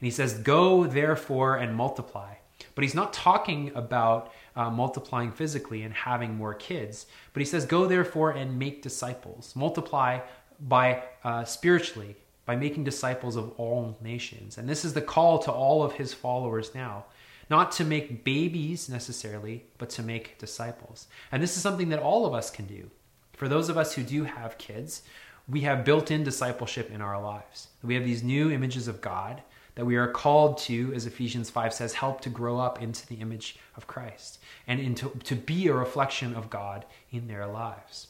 he 0.00 0.10
says, 0.10 0.34
Go 0.34 0.84
therefore 0.84 1.56
and 1.56 1.74
multiply. 1.74 2.34
But 2.74 2.84
he's 2.84 2.94
not 2.94 3.14
talking 3.14 3.72
about 3.74 4.30
uh, 4.54 4.68
multiplying 4.68 5.32
physically 5.32 5.82
and 5.82 5.94
having 5.94 6.34
more 6.34 6.52
kids. 6.52 7.06
But 7.32 7.40
he 7.40 7.46
says, 7.46 7.64
Go 7.64 7.86
therefore 7.86 8.32
and 8.32 8.58
make 8.58 8.82
disciples. 8.82 9.56
Multiply 9.56 10.20
by 10.60 11.04
uh, 11.24 11.44
spiritually, 11.44 12.14
by 12.44 12.54
making 12.54 12.84
disciples 12.84 13.34
of 13.34 13.52
all 13.56 13.96
nations. 14.02 14.58
And 14.58 14.68
this 14.68 14.84
is 14.84 14.92
the 14.92 15.00
call 15.00 15.38
to 15.38 15.50
all 15.50 15.82
of 15.82 15.94
his 15.94 16.12
followers 16.12 16.74
now. 16.74 17.06
Not 17.48 17.72
to 17.72 17.84
make 17.84 18.24
babies 18.24 18.90
necessarily, 18.90 19.64
but 19.78 19.88
to 19.88 20.02
make 20.02 20.36
disciples. 20.36 21.06
And 21.32 21.42
this 21.42 21.56
is 21.56 21.62
something 21.62 21.88
that 21.88 22.00
all 22.00 22.26
of 22.26 22.34
us 22.34 22.50
can 22.50 22.66
do. 22.66 22.90
For 23.38 23.48
those 23.48 23.68
of 23.68 23.76
us 23.76 23.94
who 23.94 24.02
do 24.02 24.24
have 24.24 24.58
kids, 24.58 25.02
we 25.48 25.60
have 25.60 25.84
built 25.84 26.10
in 26.10 26.24
discipleship 26.24 26.90
in 26.90 27.00
our 27.00 27.22
lives. 27.22 27.68
We 27.84 27.94
have 27.94 28.04
these 28.04 28.24
new 28.24 28.50
images 28.50 28.88
of 28.88 29.00
God 29.00 29.42
that 29.76 29.84
we 29.84 29.94
are 29.94 30.08
called 30.08 30.58
to, 30.58 30.92
as 30.92 31.06
Ephesians 31.06 31.48
5 31.48 31.72
says, 31.72 31.94
help 31.94 32.20
to 32.22 32.30
grow 32.30 32.58
up 32.58 32.82
into 32.82 33.06
the 33.06 33.14
image 33.14 33.56
of 33.76 33.86
Christ 33.86 34.40
and 34.66 34.80
into, 34.80 35.10
to 35.22 35.36
be 35.36 35.68
a 35.68 35.72
reflection 35.72 36.34
of 36.34 36.50
God 36.50 36.84
in 37.12 37.28
their 37.28 37.46
lives. 37.46 38.08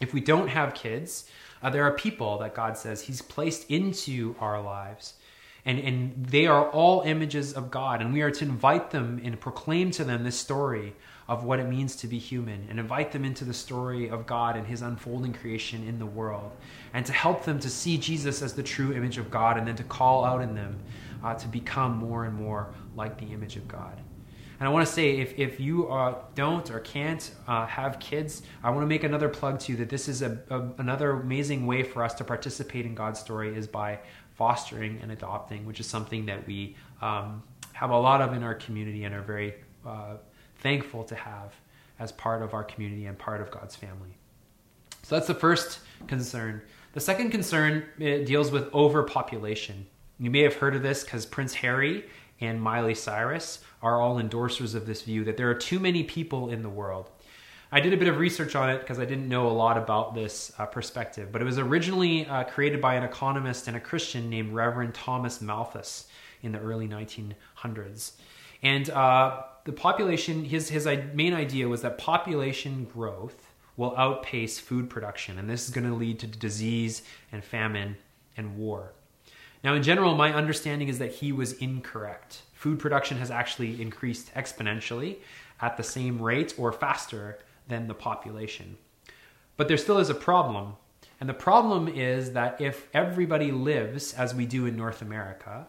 If 0.00 0.14
we 0.14 0.20
don't 0.20 0.46
have 0.46 0.74
kids, 0.74 1.28
uh, 1.60 1.70
there 1.70 1.82
are 1.82 1.92
people 1.92 2.38
that 2.38 2.54
God 2.54 2.78
says 2.78 3.02
He's 3.02 3.20
placed 3.20 3.68
into 3.68 4.36
our 4.38 4.62
lives. 4.62 5.14
And, 5.64 5.80
and 5.80 6.26
they 6.26 6.46
are 6.46 6.70
all 6.70 7.02
images 7.02 7.52
of 7.52 7.72
God. 7.72 8.00
And 8.00 8.12
we 8.12 8.22
are 8.22 8.30
to 8.30 8.44
invite 8.44 8.92
them 8.92 9.20
and 9.24 9.40
proclaim 9.40 9.90
to 9.92 10.04
them 10.04 10.22
this 10.22 10.38
story 10.38 10.94
of 11.28 11.44
what 11.44 11.60
it 11.60 11.68
means 11.68 11.96
to 11.96 12.06
be 12.06 12.18
human 12.18 12.66
and 12.68 12.78
invite 12.78 13.12
them 13.12 13.24
into 13.24 13.44
the 13.44 13.54
story 13.54 14.08
of 14.08 14.26
God 14.26 14.56
and 14.56 14.66
his 14.66 14.82
unfolding 14.82 15.32
creation 15.32 15.86
in 15.86 15.98
the 15.98 16.06
world 16.06 16.52
and 16.92 17.06
to 17.06 17.12
help 17.12 17.44
them 17.44 17.58
to 17.60 17.70
see 17.70 17.96
Jesus 17.96 18.42
as 18.42 18.54
the 18.54 18.62
true 18.62 18.92
image 18.92 19.18
of 19.18 19.30
God 19.30 19.56
and 19.56 19.66
then 19.66 19.76
to 19.76 19.84
call 19.84 20.24
out 20.24 20.42
in 20.42 20.54
them 20.54 20.78
uh, 21.24 21.34
to 21.34 21.48
become 21.48 21.96
more 21.96 22.24
and 22.24 22.34
more 22.34 22.72
like 22.96 23.18
the 23.18 23.26
image 23.32 23.56
of 23.56 23.68
God. 23.68 23.98
And 24.58 24.68
I 24.68 24.72
want 24.72 24.86
to 24.86 24.92
say, 24.92 25.18
if, 25.18 25.36
if 25.38 25.58
you 25.58 25.88
uh, 25.88 26.14
don't 26.36 26.70
or 26.70 26.78
can't 26.80 27.32
uh, 27.48 27.66
have 27.66 27.98
kids, 27.98 28.42
I 28.62 28.70
want 28.70 28.82
to 28.82 28.86
make 28.86 29.02
another 29.02 29.28
plug 29.28 29.58
to 29.60 29.72
you 29.72 29.78
that 29.78 29.88
this 29.88 30.06
is 30.06 30.22
a, 30.22 30.38
a, 30.50 30.60
another 30.78 31.10
amazing 31.12 31.66
way 31.66 31.82
for 31.82 32.04
us 32.04 32.14
to 32.14 32.24
participate 32.24 32.86
in 32.86 32.94
God's 32.94 33.18
story 33.18 33.56
is 33.56 33.66
by 33.66 33.98
fostering 34.34 35.00
and 35.02 35.10
adopting, 35.10 35.66
which 35.66 35.80
is 35.80 35.86
something 35.86 36.26
that 36.26 36.46
we 36.46 36.76
um, 37.00 37.42
have 37.72 37.90
a 37.90 37.98
lot 37.98 38.20
of 38.20 38.34
in 38.34 38.44
our 38.44 38.54
community 38.54 39.02
and 39.02 39.14
are 39.14 39.22
very 39.22 39.54
uh, 39.84 40.14
thankful 40.62 41.04
to 41.04 41.14
have 41.14 41.54
as 41.98 42.12
part 42.12 42.42
of 42.42 42.54
our 42.54 42.64
community 42.64 43.06
and 43.06 43.18
part 43.18 43.40
of 43.40 43.50
God's 43.50 43.76
family. 43.76 44.16
So 45.02 45.16
that's 45.16 45.26
the 45.26 45.34
first 45.34 45.80
concern. 46.06 46.62
The 46.92 47.00
second 47.00 47.30
concern 47.30 47.84
deals 47.98 48.50
with 48.50 48.72
overpopulation. 48.72 49.86
You 50.18 50.30
may 50.30 50.42
have 50.42 50.54
heard 50.54 50.76
of 50.76 50.82
this 50.82 51.04
because 51.04 51.26
Prince 51.26 51.54
Harry 51.54 52.04
and 52.40 52.60
Miley 52.60 52.94
Cyrus 52.94 53.60
are 53.82 54.00
all 54.00 54.20
endorsers 54.20 54.74
of 54.74 54.86
this 54.86 55.02
view 55.02 55.24
that 55.24 55.36
there 55.36 55.50
are 55.50 55.54
too 55.54 55.80
many 55.80 56.02
people 56.04 56.50
in 56.50 56.62
the 56.62 56.68
world. 56.68 57.10
I 57.74 57.80
did 57.80 57.94
a 57.94 57.96
bit 57.96 58.08
of 58.08 58.18
research 58.18 58.54
on 58.54 58.68
it 58.68 58.80
because 58.80 58.98
I 58.98 59.06
didn't 59.06 59.28
know 59.28 59.48
a 59.48 59.50
lot 59.50 59.78
about 59.78 60.14
this 60.14 60.52
uh, 60.58 60.66
perspective, 60.66 61.32
but 61.32 61.40
it 61.40 61.44
was 61.46 61.58
originally 61.58 62.26
uh, 62.26 62.44
created 62.44 62.82
by 62.82 62.94
an 62.94 63.02
economist 63.02 63.66
and 63.66 63.76
a 63.76 63.80
Christian 63.80 64.28
named 64.28 64.52
Reverend 64.52 64.92
Thomas 64.92 65.40
Malthus 65.40 66.06
in 66.42 66.52
the 66.52 66.58
early 66.58 66.86
1900s. 66.86 68.12
And 68.62 68.90
uh, 68.90 69.42
the 69.64 69.72
population, 69.72 70.44
his, 70.44 70.68
his 70.68 70.86
main 71.14 71.34
idea 71.34 71.68
was 71.68 71.82
that 71.82 71.98
population 71.98 72.84
growth 72.84 73.52
will 73.76 73.96
outpace 73.96 74.58
food 74.58 74.90
production, 74.90 75.38
and 75.38 75.48
this 75.48 75.64
is 75.64 75.70
going 75.70 75.88
to 75.88 75.94
lead 75.94 76.18
to 76.20 76.26
disease 76.26 77.02
and 77.30 77.42
famine 77.42 77.96
and 78.36 78.56
war. 78.56 78.92
Now, 79.64 79.74
in 79.74 79.82
general, 79.82 80.14
my 80.14 80.32
understanding 80.32 80.88
is 80.88 80.98
that 80.98 81.12
he 81.12 81.32
was 81.32 81.52
incorrect. 81.54 82.42
Food 82.52 82.80
production 82.80 83.18
has 83.18 83.30
actually 83.30 83.80
increased 83.80 84.34
exponentially 84.34 85.18
at 85.60 85.76
the 85.76 85.82
same 85.82 86.20
rate 86.20 86.54
or 86.58 86.72
faster 86.72 87.38
than 87.68 87.86
the 87.86 87.94
population. 87.94 88.76
But 89.56 89.68
there 89.68 89.76
still 89.76 89.98
is 89.98 90.10
a 90.10 90.14
problem. 90.14 90.74
And 91.20 91.28
the 91.28 91.34
problem 91.34 91.86
is 91.86 92.32
that 92.32 92.60
if 92.60 92.88
everybody 92.92 93.52
lives 93.52 94.12
as 94.14 94.34
we 94.34 94.44
do 94.44 94.66
in 94.66 94.76
North 94.76 95.02
America, 95.02 95.68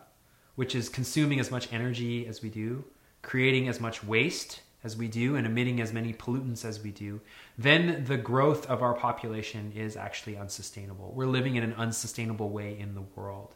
which 0.56 0.74
is 0.74 0.90
consuming 0.90 1.40
as 1.40 1.52
much 1.52 1.72
energy 1.72 2.26
as 2.26 2.42
we 2.42 2.50
do, 2.50 2.84
creating 3.24 3.68
as 3.68 3.80
much 3.80 4.04
waste 4.04 4.62
as 4.84 4.98
we 4.98 5.08
do, 5.08 5.36
and 5.36 5.48
emitting 5.48 5.80
as 5.80 5.94
many 5.94 6.12
pollutants 6.12 6.66
as 6.66 6.84
we 6.84 6.92
do, 6.92 7.22
then 7.58 8.04
the 8.06 8.18
growth 8.18 8.70
of 8.70 8.84
our 8.84 8.94
population 8.94 9.72
is 9.74 9.96
actually 9.96 10.38
unsustainable. 10.38 11.14
We're 11.16 11.26
living 11.26 11.56
in 11.56 11.64
an 11.64 11.74
unsustainable 11.74 12.50
way 12.50 12.78
in 12.78 12.94
the 12.94 13.06
world. 13.16 13.56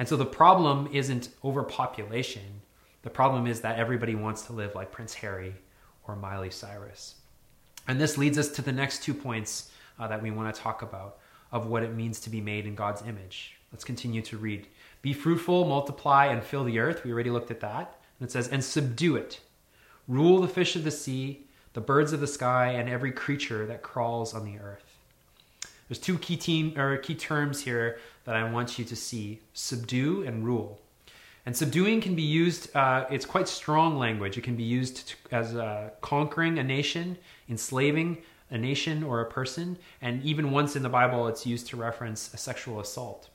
And 0.00 0.08
so 0.08 0.16
the 0.16 0.26
problem 0.26 0.88
isn't 0.92 1.28
overpopulation. 1.44 2.62
The 3.02 3.10
problem 3.10 3.46
is 3.46 3.60
that 3.60 3.78
everybody 3.78 4.16
wants 4.16 4.42
to 4.42 4.52
live 4.52 4.74
like 4.74 4.90
Prince 4.90 5.14
Harry 5.14 5.54
or 6.06 6.16
Miley 6.16 6.50
Cyrus. 6.50 7.14
And 7.86 8.00
this 8.00 8.18
leads 8.18 8.36
us 8.36 8.48
to 8.50 8.62
the 8.62 8.72
next 8.72 9.04
two 9.04 9.14
points 9.14 9.70
uh, 9.98 10.08
that 10.08 10.22
we 10.22 10.32
want 10.32 10.52
to 10.52 10.60
talk 10.60 10.82
about 10.82 11.18
of 11.52 11.66
what 11.66 11.84
it 11.84 11.94
means 11.94 12.20
to 12.20 12.30
be 12.30 12.40
made 12.40 12.66
in 12.66 12.74
God's 12.74 13.02
image. 13.02 13.54
Let's 13.72 13.84
continue 13.84 14.22
to 14.22 14.36
read. 14.36 14.66
Be 15.02 15.12
fruitful, 15.12 15.66
multiply, 15.66 16.26
and 16.26 16.42
fill 16.42 16.64
the 16.64 16.78
earth. 16.80 17.04
We 17.04 17.12
already 17.12 17.30
looked 17.30 17.50
at 17.50 17.60
that. 17.60 17.97
And 18.18 18.28
it 18.28 18.32
says, 18.32 18.48
and 18.48 18.64
subdue 18.64 19.16
it. 19.16 19.40
Rule 20.06 20.40
the 20.40 20.48
fish 20.48 20.74
of 20.76 20.84
the 20.84 20.90
sea, 20.90 21.46
the 21.72 21.80
birds 21.80 22.12
of 22.12 22.20
the 22.20 22.26
sky, 22.26 22.72
and 22.72 22.88
every 22.88 23.12
creature 23.12 23.66
that 23.66 23.82
crawls 23.82 24.34
on 24.34 24.44
the 24.44 24.58
earth. 24.58 24.96
There's 25.88 25.98
two 25.98 26.18
key, 26.18 26.36
team, 26.36 26.74
key 27.02 27.14
terms 27.14 27.60
here 27.60 27.98
that 28.24 28.36
I 28.36 28.50
want 28.50 28.78
you 28.78 28.84
to 28.84 28.96
see 28.96 29.40
subdue 29.54 30.22
and 30.24 30.44
rule. 30.44 30.80
And 31.46 31.56
subduing 31.56 32.02
can 32.02 32.14
be 32.14 32.22
used, 32.22 32.76
uh, 32.76 33.06
it's 33.10 33.24
quite 33.24 33.48
strong 33.48 33.98
language. 33.98 34.36
It 34.36 34.44
can 34.44 34.54
be 34.54 34.64
used 34.64 35.08
to, 35.08 35.16
as 35.32 35.56
uh, 35.56 35.90
conquering 36.02 36.58
a 36.58 36.62
nation, 36.62 37.16
enslaving 37.48 38.18
a 38.50 38.58
nation 38.58 39.02
or 39.02 39.22
a 39.22 39.30
person, 39.30 39.78
and 40.02 40.22
even 40.22 40.50
once 40.50 40.76
in 40.76 40.82
the 40.82 40.90
Bible, 40.90 41.26
it's 41.26 41.46
used 41.46 41.66
to 41.68 41.76
reference 41.76 42.32
a 42.34 42.36
sexual 42.36 42.80
assault. 42.80 43.30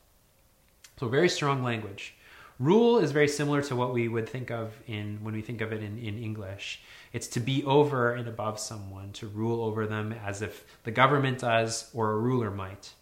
So, 0.99 1.07
very 1.07 1.29
strong 1.29 1.63
language. 1.63 2.15
Rule 2.59 2.99
is 2.99 3.11
very 3.11 3.27
similar 3.27 3.61
to 3.63 3.75
what 3.75 3.93
we 3.93 4.07
would 4.07 4.29
think 4.29 4.51
of 4.51 4.73
in 4.87 5.19
when 5.23 5.33
we 5.33 5.41
think 5.41 5.61
of 5.61 5.73
it 5.73 5.81
in, 5.81 5.97
in 5.97 6.17
English. 6.17 6.81
It's 7.11 7.27
to 7.29 7.39
be 7.39 7.63
over 7.63 8.13
and 8.13 8.27
above 8.27 8.59
someone, 8.59 9.11
to 9.13 9.27
rule 9.27 9.63
over 9.63 9.87
them 9.87 10.13
as 10.25 10.41
if 10.41 10.65
the 10.83 10.91
government 10.91 11.39
does 11.39 11.89
or 11.93 12.11
a 12.11 12.17
ruler 12.17 12.51
might. 12.51 12.93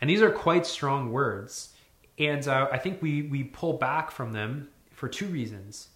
And 0.00 0.10
these 0.10 0.22
are 0.22 0.30
quite 0.30 0.66
strong 0.66 1.12
words. 1.12 1.70
And 2.18 2.46
uh, 2.48 2.68
I 2.72 2.78
think 2.78 3.00
we, 3.00 3.22
we 3.22 3.44
pull 3.44 3.74
back 3.74 4.10
from 4.10 4.32
them 4.32 4.68
for 4.90 5.08
two 5.08 5.26
reasons. 5.26 5.88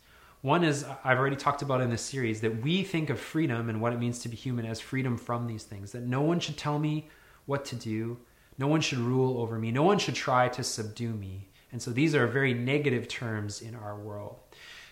One 0.42 0.62
is, 0.62 0.84
I've 1.02 1.18
already 1.18 1.36
talked 1.36 1.62
about 1.62 1.80
in 1.80 1.90
this 1.90 2.02
series, 2.02 2.42
that 2.42 2.62
we 2.62 2.82
think 2.82 3.10
of 3.10 3.18
freedom 3.18 3.68
and 3.70 3.80
what 3.80 3.92
it 3.92 3.98
means 3.98 4.18
to 4.20 4.28
be 4.28 4.36
human 4.36 4.66
as 4.66 4.78
freedom 4.78 5.16
from 5.16 5.46
these 5.46 5.64
things, 5.64 5.92
that 5.92 6.02
no 6.02 6.20
one 6.20 6.38
should 6.38 6.58
tell 6.58 6.78
me 6.78 7.08
what 7.46 7.64
to 7.66 7.76
do, 7.76 8.18
no 8.58 8.66
one 8.66 8.80
should 8.80 8.98
rule 8.98 9.40
over 9.40 9.58
me, 9.58 9.70
no 9.70 9.82
one 9.82 9.98
should 9.98 10.14
try 10.14 10.48
to 10.50 10.62
subdue 10.62 11.12
me. 11.12 11.48
And 11.74 11.82
so 11.82 11.90
these 11.90 12.14
are 12.14 12.28
very 12.28 12.54
negative 12.54 13.08
terms 13.08 13.60
in 13.60 13.74
our 13.74 13.98
world. 13.98 14.36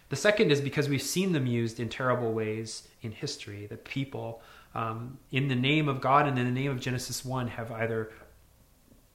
The 0.08 0.16
second 0.16 0.50
is 0.50 0.60
because 0.60 0.88
we've 0.88 1.00
seen 1.00 1.30
them 1.30 1.46
used 1.46 1.78
in 1.78 1.88
terrible 1.88 2.32
ways 2.32 2.88
in 3.02 3.12
history, 3.12 3.66
that 3.66 3.84
people, 3.84 4.42
um, 4.74 5.16
in 5.30 5.46
the 5.46 5.54
name 5.54 5.88
of 5.88 6.00
God 6.00 6.26
and 6.26 6.36
in 6.36 6.44
the 6.44 6.50
name 6.50 6.72
of 6.72 6.80
Genesis 6.80 7.24
1, 7.24 7.46
have 7.46 7.70
either, 7.70 8.10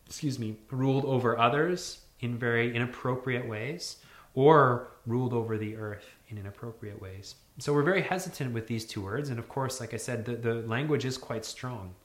excuse 0.06 0.40
me, 0.40 0.56
ruled 0.72 1.04
over 1.04 1.38
others 1.38 2.00
in 2.22 2.38
very 2.38 2.74
inappropriate 2.74 3.46
ways 3.46 3.98
or 4.34 4.94
ruled 5.06 5.34
over 5.34 5.58
the 5.58 5.76
earth 5.76 6.06
in 6.30 6.38
inappropriate 6.38 7.02
ways. 7.02 7.36
So 7.58 7.74
we're 7.74 7.84
very 7.84 8.02
hesitant 8.02 8.54
with 8.54 8.68
these 8.68 8.86
two 8.86 9.02
words. 9.02 9.30
And 9.30 9.40
of 9.40 9.50
course, 9.50 9.82
like 9.82 9.94
I 9.94 9.98
said, 9.98 10.24
the, 10.24 10.38
the 10.38 10.54
language 10.54 11.04
is 11.04 11.18
quite 11.18 11.44
strong. 11.44 11.96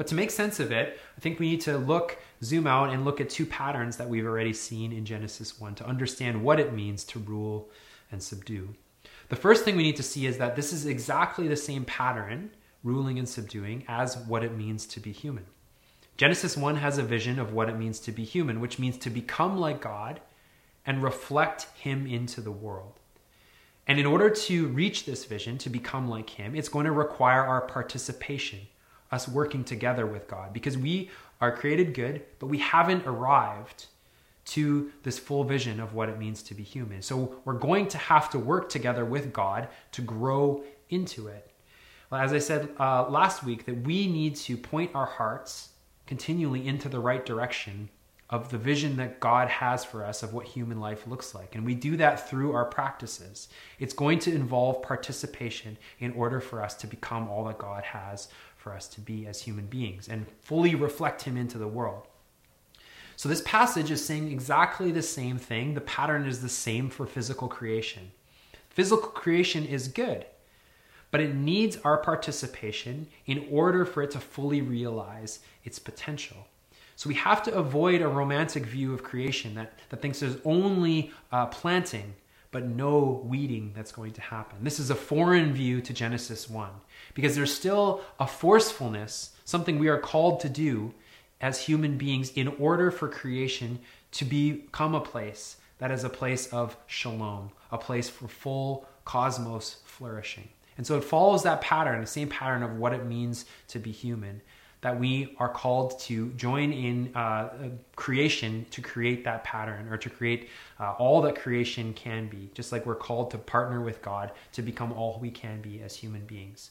But 0.00 0.06
to 0.06 0.14
make 0.14 0.30
sense 0.30 0.60
of 0.60 0.72
it, 0.72 0.98
I 1.14 1.20
think 1.20 1.38
we 1.38 1.50
need 1.50 1.60
to 1.60 1.76
look, 1.76 2.16
zoom 2.42 2.66
out, 2.66 2.88
and 2.88 3.04
look 3.04 3.20
at 3.20 3.28
two 3.28 3.44
patterns 3.44 3.98
that 3.98 4.08
we've 4.08 4.24
already 4.24 4.54
seen 4.54 4.94
in 4.94 5.04
Genesis 5.04 5.60
1 5.60 5.74
to 5.74 5.86
understand 5.86 6.42
what 6.42 6.58
it 6.58 6.72
means 6.72 7.04
to 7.04 7.18
rule 7.18 7.68
and 8.10 8.22
subdue. 8.22 8.74
The 9.28 9.36
first 9.36 9.62
thing 9.62 9.76
we 9.76 9.82
need 9.82 9.96
to 9.96 10.02
see 10.02 10.24
is 10.24 10.38
that 10.38 10.56
this 10.56 10.72
is 10.72 10.86
exactly 10.86 11.48
the 11.48 11.54
same 11.54 11.84
pattern, 11.84 12.50
ruling 12.82 13.18
and 13.18 13.28
subduing, 13.28 13.84
as 13.88 14.16
what 14.16 14.42
it 14.42 14.56
means 14.56 14.86
to 14.86 15.00
be 15.00 15.12
human. 15.12 15.44
Genesis 16.16 16.56
1 16.56 16.76
has 16.76 16.96
a 16.96 17.02
vision 17.02 17.38
of 17.38 17.52
what 17.52 17.68
it 17.68 17.76
means 17.76 18.00
to 18.00 18.10
be 18.10 18.24
human, 18.24 18.58
which 18.58 18.78
means 18.78 18.96
to 18.96 19.10
become 19.10 19.58
like 19.58 19.82
God 19.82 20.22
and 20.86 21.02
reflect 21.02 21.66
Him 21.74 22.06
into 22.06 22.40
the 22.40 22.50
world. 22.50 23.00
And 23.86 24.00
in 24.00 24.06
order 24.06 24.30
to 24.30 24.68
reach 24.68 25.04
this 25.04 25.26
vision, 25.26 25.58
to 25.58 25.68
become 25.68 26.08
like 26.08 26.30
Him, 26.30 26.56
it's 26.56 26.70
going 26.70 26.86
to 26.86 26.90
require 26.90 27.44
our 27.44 27.60
participation, 27.60 28.60
us 29.10 29.28
working 29.28 29.64
together 29.64 30.06
with 30.06 30.28
God, 30.28 30.52
because 30.52 30.78
we 30.78 31.10
are 31.40 31.56
created 31.56 31.94
good, 31.94 32.22
but 32.38 32.46
we 32.46 32.58
haven't 32.58 33.06
arrived 33.06 33.86
to 34.44 34.90
this 35.02 35.18
full 35.18 35.44
vision 35.44 35.80
of 35.80 35.94
what 35.94 36.08
it 36.08 36.18
means 36.18 36.42
to 36.42 36.54
be 36.54 36.62
human. 36.62 37.02
So 37.02 37.36
we're 37.44 37.54
going 37.54 37.86
to 37.88 37.98
have 37.98 38.30
to 38.30 38.38
work 38.38 38.68
together 38.68 39.04
with 39.04 39.32
God 39.32 39.68
to 39.92 40.02
grow 40.02 40.64
into 40.88 41.28
it. 41.28 41.50
Well, 42.10 42.20
as 42.20 42.32
I 42.32 42.38
said 42.38 42.70
uh, 42.78 43.08
last 43.08 43.44
week, 43.44 43.66
that 43.66 43.82
we 43.82 44.08
need 44.08 44.34
to 44.36 44.56
point 44.56 44.90
our 44.94 45.06
hearts 45.06 45.70
continually 46.06 46.66
into 46.66 46.88
the 46.88 46.98
right 46.98 47.24
direction 47.24 47.88
of 48.30 48.50
the 48.50 48.58
vision 48.58 48.96
that 48.96 49.18
God 49.20 49.48
has 49.48 49.84
for 49.84 50.04
us 50.04 50.22
of 50.22 50.32
what 50.32 50.46
human 50.46 50.80
life 50.80 51.06
looks 51.06 51.34
like. 51.34 51.54
And 51.54 51.64
we 51.64 51.74
do 51.74 51.96
that 51.96 52.28
through 52.28 52.52
our 52.52 52.64
practices. 52.64 53.48
It's 53.80 53.94
going 53.94 54.20
to 54.20 54.34
involve 54.34 54.82
participation 54.82 55.76
in 55.98 56.12
order 56.12 56.40
for 56.40 56.62
us 56.62 56.74
to 56.74 56.86
become 56.86 57.28
all 57.28 57.44
that 57.44 57.58
God 57.58 57.82
has 57.82 58.28
for 58.60 58.74
us 58.74 58.86
to 58.88 59.00
be 59.00 59.26
as 59.26 59.42
human 59.42 59.66
beings 59.66 60.08
and 60.08 60.26
fully 60.42 60.74
reflect 60.74 61.22
Him 61.22 61.36
into 61.36 61.58
the 61.58 61.66
world. 61.66 62.06
So, 63.16 63.28
this 63.28 63.42
passage 63.44 63.90
is 63.90 64.04
saying 64.04 64.30
exactly 64.30 64.90
the 64.90 65.02
same 65.02 65.38
thing. 65.38 65.74
The 65.74 65.80
pattern 65.80 66.26
is 66.26 66.40
the 66.40 66.48
same 66.48 66.88
for 66.88 67.06
physical 67.06 67.48
creation. 67.48 68.12
Physical 68.68 69.08
creation 69.08 69.66
is 69.66 69.88
good, 69.88 70.26
but 71.10 71.20
it 71.20 71.34
needs 71.34 71.76
our 71.84 71.98
participation 71.98 73.08
in 73.26 73.46
order 73.50 73.84
for 73.84 74.02
it 74.02 74.10
to 74.12 74.20
fully 74.20 74.62
realize 74.62 75.40
its 75.64 75.78
potential. 75.78 76.46
So 76.96 77.08
we 77.08 77.14
have 77.14 77.42
to 77.44 77.54
avoid 77.54 78.02
a 78.02 78.08
romantic 78.08 78.66
view 78.66 78.92
of 78.92 79.02
creation 79.02 79.54
that, 79.54 79.72
that 79.88 80.02
thinks 80.02 80.20
there's 80.20 80.36
only 80.44 81.12
uh, 81.32 81.46
planting 81.46 82.14
but 82.50 82.66
no 82.66 83.22
weeding 83.24 83.72
that's 83.74 83.92
going 83.92 84.12
to 84.12 84.20
happen. 84.20 84.58
This 84.62 84.78
is 84.78 84.90
a 84.90 84.94
foreign 84.94 85.52
view 85.52 85.80
to 85.82 85.92
Genesis 85.92 86.50
1 86.50 86.70
because 87.14 87.36
there's 87.36 87.54
still 87.54 88.00
a 88.18 88.26
forcefulness, 88.26 89.30
something 89.44 89.78
we 89.78 89.88
are 89.88 89.98
called 89.98 90.40
to 90.40 90.48
do 90.48 90.92
as 91.40 91.62
human 91.62 91.96
beings 91.96 92.30
in 92.32 92.48
order 92.48 92.90
for 92.90 93.08
creation 93.08 93.78
to 94.12 94.24
become 94.24 94.94
a 94.94 95.00
place 95.00 95.56
that 95.78 95.90
is 95.90 96.04
a 96.04 96.10
place 96.10 96.46
of 96.48 96.76
shalom, 96.86 97.50
a 97.70 97.78
place 97.78 98.08
for 98.08 98.28
full 98.28 98.86
cosmos 99.04 99.78
flourishing. 99.84 100.48
And 100.76 100.86
so 100.86 100.96
it 100.96 101.04
follows 101.04 101.42
that 101.44 101.60
pattern, 101.60 102.00
the 102.00 102.06
same 102.06 102.28
pattern 102.28 102.62
of 102.62 102.76
what 102.76 102.92
it 102.92 103.06
means 103.06 103.44
to 103.68 103.78
be 103.78 103.90
human 103.90 104.42
that 104.82 104.98
we 104.98 105.36
are 105.38 105.48
called 105.48 105.98
to 106.00 106.30
join 106.30 106.72
in 106.72 107.14
uh, 107.14 107.50
creation 107.96 108.64
to 108.70 108.80
create 108.80 109.24
that 109.24 109.44
pattern 109.44 109.88
or 109.90 109.96
to 109.98 110.08
create 110.08 110.48
uh, 110.78 110.92
all 110.92 111.20
that 111.22 111.36
creation 111.36 111.92
can 111.92 112.28
be, 112.28 112.50
just 112.54 112.72
like 112.72 112.86
we're 112.86 112.94
called 112.94 113.30
to 113.30 113.38
partner 113.38 113.80
with 113.80 114.00
God 114.00 114.32
to 114.52 114.62
become 114.62 114.92
all 114.92 115.18
we 115.20 115.30
can 115.30 115.60
be 115.60 115.82
as 115.82 115.96
human 115.96 116.24
beings. 116.24 116.70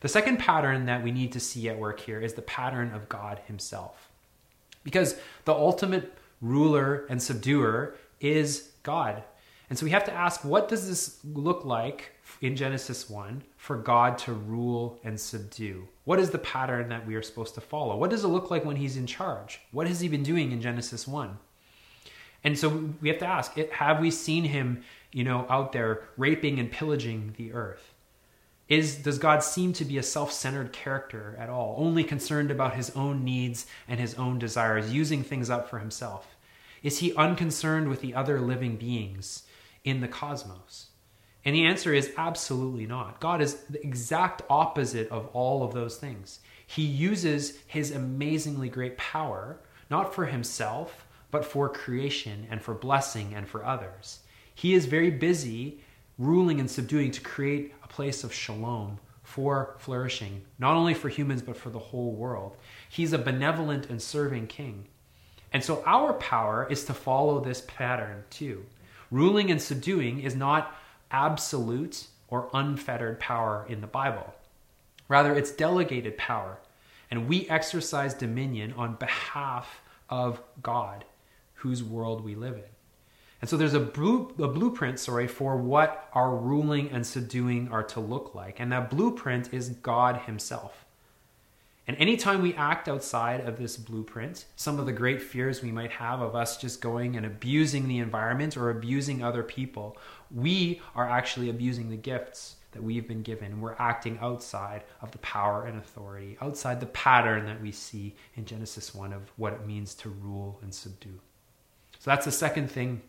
The 0.00 0.08
second 0.08 0.38
pattern 0.38 0.86
that 0.86 1.04
we 1.04 1.12
need 1.12 1.32
to 1.32 1.40
see 1.40 1.68
at 1.68 1.78
work 1.78 2.00
here 2.00 2.20
is 2.20 2.34
the 2.34 2.42
pattern 2.42 2.92
of 2.92 3.08
God 3.08 3.40
Himself. 3.46 4.08
Because 4.82 5.16
the 5.44 5.52
ultimate 5.52 6.12
ruler 6.40 7.06
and 7.08 7.22
subduer 7.22 7.94
is 8.20 8.70
God. 8.82 9.22
And 9.70 9.78
so 9.78 9.84
we 9.84 9.90
have 9.90 10.04
to 10.04 10.12
ask 10.12 10.44
what 10.44 10.68
does 10.68 10.88
this 10.88 11.18
look 11.24 11.64
like 11.64 12.12
in 12.40 12.56
Genesis 12.56 13.08
1 13.08 13.42
for 13.56 13.76
God 13.76 14.18
to 14.18 14.32
rule 14.32 14.98
and 15.04 15.18
subdue? 15.18 15.88
What 16.04 16.18
is 16.18 16.30
the 16.30 16.38
pattern 16.38 16.88
that 16.88 17.06
we 17.06 17.14
are 17.14 17.22
supposed 17.22 17.54
to 17.54 17.60
follow? 17.60 17.96
What 17.96 18.10
does 18.10 18.24
it 18.24 18.28
look 18.28 18.50
like 18.50 18.64
when 18.64 18.76
he's 18.76 18.96
in 18.96 19.06
charge? 19.06 19.60
What 19.70 19.86
has 19.86 20.00
he 20.00 20.08
been 20.08 20.22
doing 20.22 20.52
in 20.52 20.60
Genesis 20.60 21.06
1? 21.06 21.38
And 22.44 22.58
so 22.58 22.94
we 23.00 23.08
have 23.08 23.18
to 23.18 23.26
ask, 23.26 23.56
have 23.56 24.00
we 24.00 24.10
seen 24.10 24.44
him, 24.44 24.82
you 25.12 25.24
know, 25.24 25.46
out 25.48 25.72
there 25.72 26.04
raping 26.16 26.58
and 26.58 26.70
pillaging 26.70 27.34
the 27.36 27.52
earth? 27.52 27.92
Is 28.68 28.96
does 28.96 29.18
God 29.18 29.42
seem 29.42 29.72
to 29.74 29.84
be 29.84 29.98
a 29.98 30.02
self-centered 30.02 30.72
character 30.72 31.36
at 31.38 31.50
all, 31.50 31.74
only 31.78 32.04
concerned 32.04 32.50
about 32.50 32.74
his 32.74 32.90
own 32.90 33.22
needs 33.22 33.66
and 33.86 34.00
his 34.00 34.14
own 34.14 34.38
desires, 34.38 34.92
using 34.92 35.22
things 35.22 35.50
up 35.50 35.68
for 35.68 35.78
himself? 35.78 36.36
Is 36.82 36.98
he 36.98 37.14
unconcerned 37.14 37.88
with 37.88 38.00
the 38.00 38.14
other 38.14 38.40
living 38.40 38.76
beings 38.76 39.42
in 39.84 40.00
the 40.00 40.08
cosmos? 40.08 40.86
And 41.44 41.54
the 41.54 41.64
answer 41.64 41.92
is 41.92 42.12
absolutely 42.16 42.86
not. 42.86 43.20
God 43.20 43.42
is 43.42 43.54
the 43.68 43.84
exact 43.84 44.42
opposite 44.48 45.08
of 45.10 45.28
all 45.32 45.64
of 45.64 45.74
those 45.74 45.96
things. 45.96 46.40
He 46.66 46.82
uses 46.82 47.58
his 47.66 47.90
amazingly 47.90 48.68
great 48.68 48.96
power, 48.96 49.58
not 49.90 50.14
for 50.14 50.26
himself, 50.26 51.04
but 51.30 51.44
for 51.44 51.68
creation 51.68 52.46
and 52.50 52.62
for 52.62 52.74
blessing 52.74 53.34
and 53.34 53.48
for 53.48 53.64
others. 53.64 54.20
He 54.54 54.74
is 54.74 54.86
very 54.86 55.10
busy 55.10 55.80
ruling 56.18 56.60
and 56.60 56.70
subduing 56.70 57.10
to 57.10 57.20
create 57.20 57.74
a 57.82 57.88
place 57.88 58.22
of 58.22 58.32
shalom 58.32 58.98
for 59.22 59.74
flourishing, 59.78 60.42
not 60.58 60.76
only 60.76 60.94
for 60.94 61.08
humans, 61.08 61.42
but 61.42 61.56
for 61.56 61.70
the 61.70 61.78
whole 61.78 62.12
world. 62.12 62.56
He's 62.88 63.12
a 63.12 63.18
benevolent 63.18 63.88
and 63.88 64.00
serving 64.00 64.46
king. 64.48 64.86
And 65.52 65.64
so 65.64 65.82
our 65.86 66.12
power 66.14 66.66
is 66.70 66.84
to 66.84 66.94
follow 66.94 67.40
this 67.40 67.62
pattern 67.66 68.24
too. 68.30 68.64
Ruling 69.10 69.50
and 69.50 69.60
subduing 69.60 70.20
is 70.20 70.34
not 70.34 70.74
absolute 71.12 72.06
or 72.28 72.48
unfettered 72.52 73.20
power 73.20 73.66
in 73.68 73.80
the 73.80 73.86
Bible. 73.86 74.34
Rather, 75.08 75.34
it's 75.34 75.50
delegated 75.50 76.16
power, 76.16 76.58
and 77.10 77.28
we 77.28 77.48
exercise 77.48 78.14
dominion 78.14 78.72
on 78.72 78.94
behalf 78.94 79.82
of 80.08 80.40
God, 80.62 81.04
whose 81.54 81.84
world 81.84 82.24
we 82.24 82.34
live 82.34 82.54
in. 82.54 82.64
And 83.42 83.50
so 83.50 83.56
there's 83.56 83.74
a, 83.74 83.80
blue, 83.80 84.32
a 84.38 84.48
blueprint, 84.48 85.00
sorry, 85.00 85.26
for 85.26 85.56
what 85.56 86.08
our 86.14 86.34
ruling 86.34 86.90
and 86.90 87.06
subduing 87.06 87.68
are 87.72 87.82
to 87.82 88.00
look 88.00 88.34
like. 88.34 88.60
And 88.60 88.70
that 88.72 88.88
blueprint 88.88 89.52
is 89.52 89.68
God 89.68 90.16
Himself. 90.26 90.81
And 91.88 91.96
anytime 91.96 92.42
we 92.42 92.54
act 92.54 92.88
outside 92.88 93.40
of 93.40 93.58
this 93.58 93.76
blueprint, 93.76 94.44
some 94.54 94.78
of 94.78 94.86
the 94.86 94.92
great 94.92 95.20
fears 95.20 95.62
we 95.62 95.72
might 95.72 95.90
have 95.90 96.20
of 96.20 96.36
us 96.36 96.56
just 96.56 96.80
going 96.80 97.16
and 97.16 97.26
abusing 97.26 97.88
the 97.88 97.98
environment 97.98 98.56
or 98.56 98.70
abusing 98.70 99.22
other 99.22 99.42
people, 99.42 99.96
we 100.30 100.80
are 100.94 101.08
actually 101.08 101.50
abusing 101.50 101.90
the 101.90 101.96
gifts 101.96 102.56
that 102.70 102.82
we've 102.82 103.08
been 103.08 103.22
given. 103.22 103.60
We're 103.60 103.76
acting 103.78 104.18
outside 104.22 104.84
of 105.00 105.10
the 105.10 105.18
power 105.18 105.66
and 105.66 105.76
authority, 105.76 106.38
outside 106.40 106.78
the 106.78 106.86
pattern 106.86 107.46
that 107.46 107.60
we 107.60 107.72
see 107.72 108.14
in 108.36 108.44
Genesis 108.44 108.94
1 108.94 109.12
of 109.12 109.30
what 109.36 109.52
it 109.52 109.66
means 109.66 109.94
to 109.96 110.08
rule 110.08 110.60
and 110.62 110.72
subdue. 110.72 111.18
So 111.98 112.10
that's 112.10 112.24
the 112.24 112.32
second 112.32 112.70
thing 112.70 113.02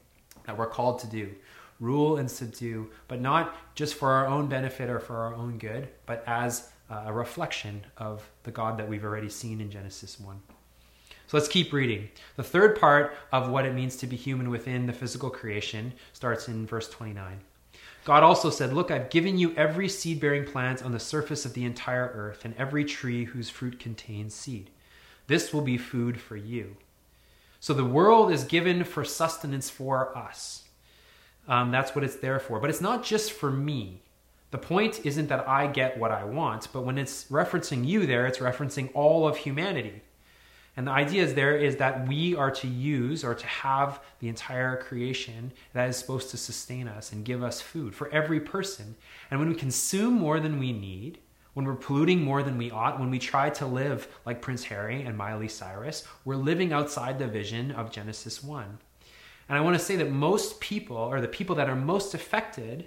that 0.45 0.57
we're 0.57 0.67
called 0.67 0.99
to 0.99 1.07
do 1.07 1.33
rule 1.79 2.17
and 2.17 2.29
subdue, 2.29 2.89
but 3.07 3.19
not 3.19 3.55
just 3.75 3.95
for 3.95 4.11
our 4.11 4.25
own 4.27 4.47
benefit 4.47 4.89
or 4.89 4.99
for 4.99 5.17
our 5.17 5.33
own 5.33 5.57
good, 5.57 5.89
but 6.05 6.23
as 6.27 6.69
uh, 6.93 7.03
a 7.07 7.13
reflection 7.13 7.83
of 7.97 8.29
the 8.43 8.51
God 8.51 8.77
that 8.77 8.87
we've 8.87 9.03
already 9.03 9.29
seen 9.29 9.59
in 9.61 9.71
Genesis 9.71 10.19
1. 10.19 10.39
So 11.27 11.37
let's 11.37 11.47
keep 11.47 11.73
reading. 11.73 12.09
The 12.35 12.43
third 12.43 12.79
part 12.79 13.15
of 13.31 13.49
what 13.49 13.65
it 13.65 13.73
means 13.73 13.95
to 13.97 14.07
be 14.07 14.15
human 14.15 14.51
within 14.51 14.85
the 14.85 14.93
physical 14.93 15.31
creation 15.31 15.93
starts 16.11 16.47
in 16.47 16.67
verse 16.67 16.87
29. 16.89 17.39
God 18.05 18.21
also 18.21 18.49
said, 18.51 18.73
Look, 18.73 18.91
I've 18.91 19.09
given 19.09 19.39
you 19.39 19.55
every 19.55 19.89
seed 19.89 20.19
bearing 20.19 20.45
plant 20.45 20.83
on 20.83 20.91
the 20.91 20.99
surface 20.99 21.45
of 21.45 21.53
the 21.53 21.65
entire 21.65 22.11
earth, 22.13 22.45
and 22.45 22.53
every 22.57 22.85
tree 22.85 23.25
whose 23.25 23.49
fruit 23.49 23.79
contains 23.79 24.35
seed. 24.35 24.69
This 25.25 25.51
will 25.51 25.61
be 25.61 25.77
food 25.77 26.19
for 26.21 26.35
you. 26.35 26.75
So 27.59 27.73
the 27.73 27.85
world 27.85 28.31
is 28.31 28.43
given 28.43 28.83
for 28.83 29.03
sustenance 29.03 29.69
for 29.69 30.15
us. 30.15 30.65
Um, 31.47 31.71
that's 31.71 31.95
what 31.95 32.03
it's 32.03 32.17
there 32.17 32.39
for. 32.39 32.59
But 32.59 32.69
it's 32.69 32.81
not 32.81 33.03
just 33.03 33.31
for 33.31 33.49
me. 33.49 34.02
The 34.53 34.59
point 34.59 35.03
isn't 35.03 35.29
that 35.29 35.49
I 35.49 35.65
get 35.65 35.97
what 35.97 36.11
I 36.11 36.25
want, 36.25 36.67
but 36.71 36.85
when 36.85 36.99
it's 36.99 37.23
referencing 37.31 37.87
you 37.87 38.05
there, 38.05 38.27
it's 38.27 38.37
referencing 38.37 38.91
all 38.93 39.27
of 39.27 39.35
humanity. 39.35 40.03
And 40.77 40.85
the 40.85 40.91
idea 40.91 41.23
is 41.23 41.33
there 41.33 41.57
is 41.57 41.77
that 41.77 42.07
we 42.07 42.35
are 42.35 42.51
to 42.51 42.67
use 42.67 43.23
or 43.23 43.33
to 43.33 43.47
have 43.47 43.99
the 44.19 44.29
entire 44.29 44.77
creation 44.77 45.53
that 45.73 45.89
is 45.89 45.97
supposed 45.97 46.29
to 46.29 46.37
sustain 46.37 46.87
us 46.87 47.11
and 47.11 47.25
give 47.25 47.41
us 47.41 47.61
food 47.61 47.95
for 47.95 48.09
every 48.09 48.39
person. 48.39 48.93
And 49.31 49.39
when 49.39 49.49
we 49.49 49.55
consume 49.55 50.13
more 50.13 50.39
than 50.39 50.59
we 50.59 50.71
need, 50.71 51.17
when 51.55 51.65
we're 51.65 51.73
polluting 51.73 52.21
more 52.21 52.43
than 52.43 52.59
we 52.59 52.69
ought, 52.69 52.99
when 52.99 53.09
we 53.09 53.17
try 53.17 53.49
to 53.49 53.65
live 53.65 54.07
like 54.23 54.39
Prince 54.39 54.65
Harry 54.65 55.01
and 55.01 55.17
Miley 55.17 55.47
Cyrus, 55.47 56.07
we're 56.25 56.35
living 56.35 56.71
outside 56.71 57.17
the 57.17 57.25
vision 57.25 57.71
of 57.71 57.89
Genesis 57.89 58.43
1. 58.43 58.77
And 59.49 59.57
I 59.57 59.61
want 59.61 59.79
to 59.79 59.83
say 59.83 59.95
that 59.95 60.11
most 60.11 60.59
people, 60.59 60.97
or 60.97 61.21
the 61.21 61.27
people 61.27 61.55
that 61.55 61.71
are 61.71 61.75
most 61.75 62.13
affected 62.13 62.85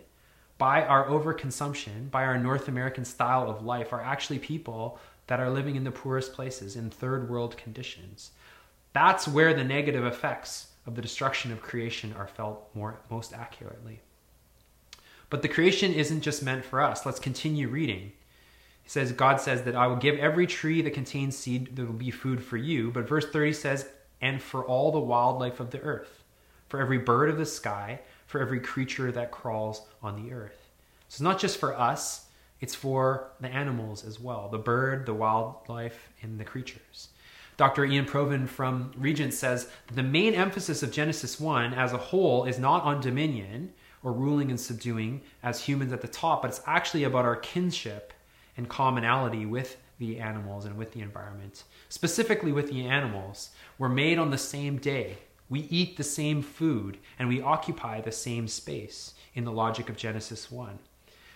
by 0.59 0.83
our 0.83 1.07
overconsumption, 1.07 2.11
by 2.11 2.25
our 2.25 2.38
North 2.38 2.69
American 2.69 3.05
style 3.05 3.51
of 3.51 3.64
life, 3.64 3.92
are 3.92 4.01
actually 4.01 4.38
people 4.38 4.99
that 5.27 5.40
are 5.40 5.51
living 5.51 5.77
in 5.77 5.85
the 5.85 5.90
poorest 5.90 6.33
places, 6.33 6.77
in 6.77 6.88
third 6.90 7.29
world 7.29 7.57
conditions. 7.57 8.31
That's 8.92 9.29
where 9.29 9.53
the 9.53 9.64
negative 9.64 10.05
effects 10.05 10.69
of 10.87 10.95
the 10.95 11.03
destruction 11.03 11.53
of 11.53 11.61
creation 11.61 12.14
are 12.16 12.29
felt 12.29 12.69
more, 12.75 13.01
most 13.11 13.33
accurately. 13.33 14.01
But 15.29 15.42
the 15.42 15.49
creation 15.49 15.92
isn't 15.92 16.21
just 16.21 16.42
meant 16.42 16.64
for 16.64 16.81
us. 16.81 17.05
Let's 17.05 17.19
continue 17.19 17.69
reading. 17.69 18.12
He 18.83 18.88
says, 18.88 19.11
God 19.11 19.40
says 19.40 19.62
that 19.62 19.75
I 19.75 19.88
will 19.88 19.97
give 19.97 20.16
every 20.16 20.47
tree 20.47 20.81
that 20.83 20.95
contains 20.95 21.37
seed, 21.37 21.75
there 21.75 21.85
will 21.85 21.92
be 21.92 22.12
food 22.12 22.42
for 22.42 22.57
you. 22.57 22.92
But 22.92 23.09
verse 23.09 23.29
30 23.29 23.53
says, 23.53 23.88
and 24.21 24.40
for 24.40 24.64
all 24.64 24.92
the 24.92 25.01
wildlife 25.01 25.59
of 25.59 25.73
the 25.73 25.81
earth, 25.81 26.23
for 26.69 26.81
every 26.81 26.99
bird 26.99 27.29
of 27.29 27.37
the 27.37 27.47
sky, 27.47 28.01
for 28.37 28.42
every 28.42 28.61
creature 28.61 29.11
that 29.11 29.31
crawls 29.31 29.81
on 30.03 30.22
the 30.22 30.31
earth. 30.31 30.68
So 31.09 31.14
it's 31.14 31.20
not 31.22 31.38
just 31.38 31.59
for 31.59 31.75
us, 31.75 32.27
it's 32.61 32.75
for 32.75 33.31
the 33.40 33.49
animals 33.49 34.05
as 34.05 34.20
well 34.20 34.51
the 34.51 34.59
bird, 34.59 35.07
the 35.07 35.14
wildlife, 35.14 36.11
and 36.20 36.38
the 36.38 36.44
creatures. 36.44 37.09
Dr. 37.57 37.87
Ian 37.87 38.05
Provan 38.05 38.46
from 38.46 38.92
Regent 38.99 39.33
says 39.33 39.70
the 39.90 40.03
main 40.03 40.35
emphasis 40.35 40.83
of 40.83 40.92
Genesis 40.92 41.40
1 41.40 41.72
as 41.72 41.94
a 41.94 41.96
whole 41.96 42.44
is 42.44 42.59
not 42.59 42.83
on 42.83 43.01
dominion 43.01 43.72
or 44.03 44.12
ruling 44.12 44.51
and 44.51 44.61
subduing 44.61 45.22
as 45.42 45.62
humans 45.62 45.94
at 45.94 46.03
the 46.03 46.09
top, 46.09 46.42
but 46.42 46.51
it's 46.51 46.61
actually 46.66 47.05
about 47.05 47.25
our 47.25 47.37
kinship 47.37 48.12
and 48.59 48.68
commonality 48.68 49.46
with 49.46 49.79
the 49.99 50.20
animals 50.20 50.66
and 50.66 50.77
with 50.77 50.92
the 50.92 51.01
environment. 51.01 51.64
Specifically, 51.88 52.53
with 52.53 52.68
the 52.68 52.87
animals, 52.87 53.49
we're 53.79 53.88
made 53.88 54.18
on 54.18 54.31
the 54.31 54.37
same 54.37 54.77
day. 54.77 55.16
We 55.48 55.61
eat 55.61 55.96
the 55.96 56.04
same 56.04 56.42
food 56.42 56.98
and 57.18 57.28
we 57.28 57.40
occupy 57.40 58.00
the 58.00 58.12
same 58.12 58.48
space 58.48 59.14
in 59.35 59.44
the 59.44 59.52
logic 59.52 59.88
of 59.88 59.96
Genesis 59.96 60.50
1. 60.50 60.78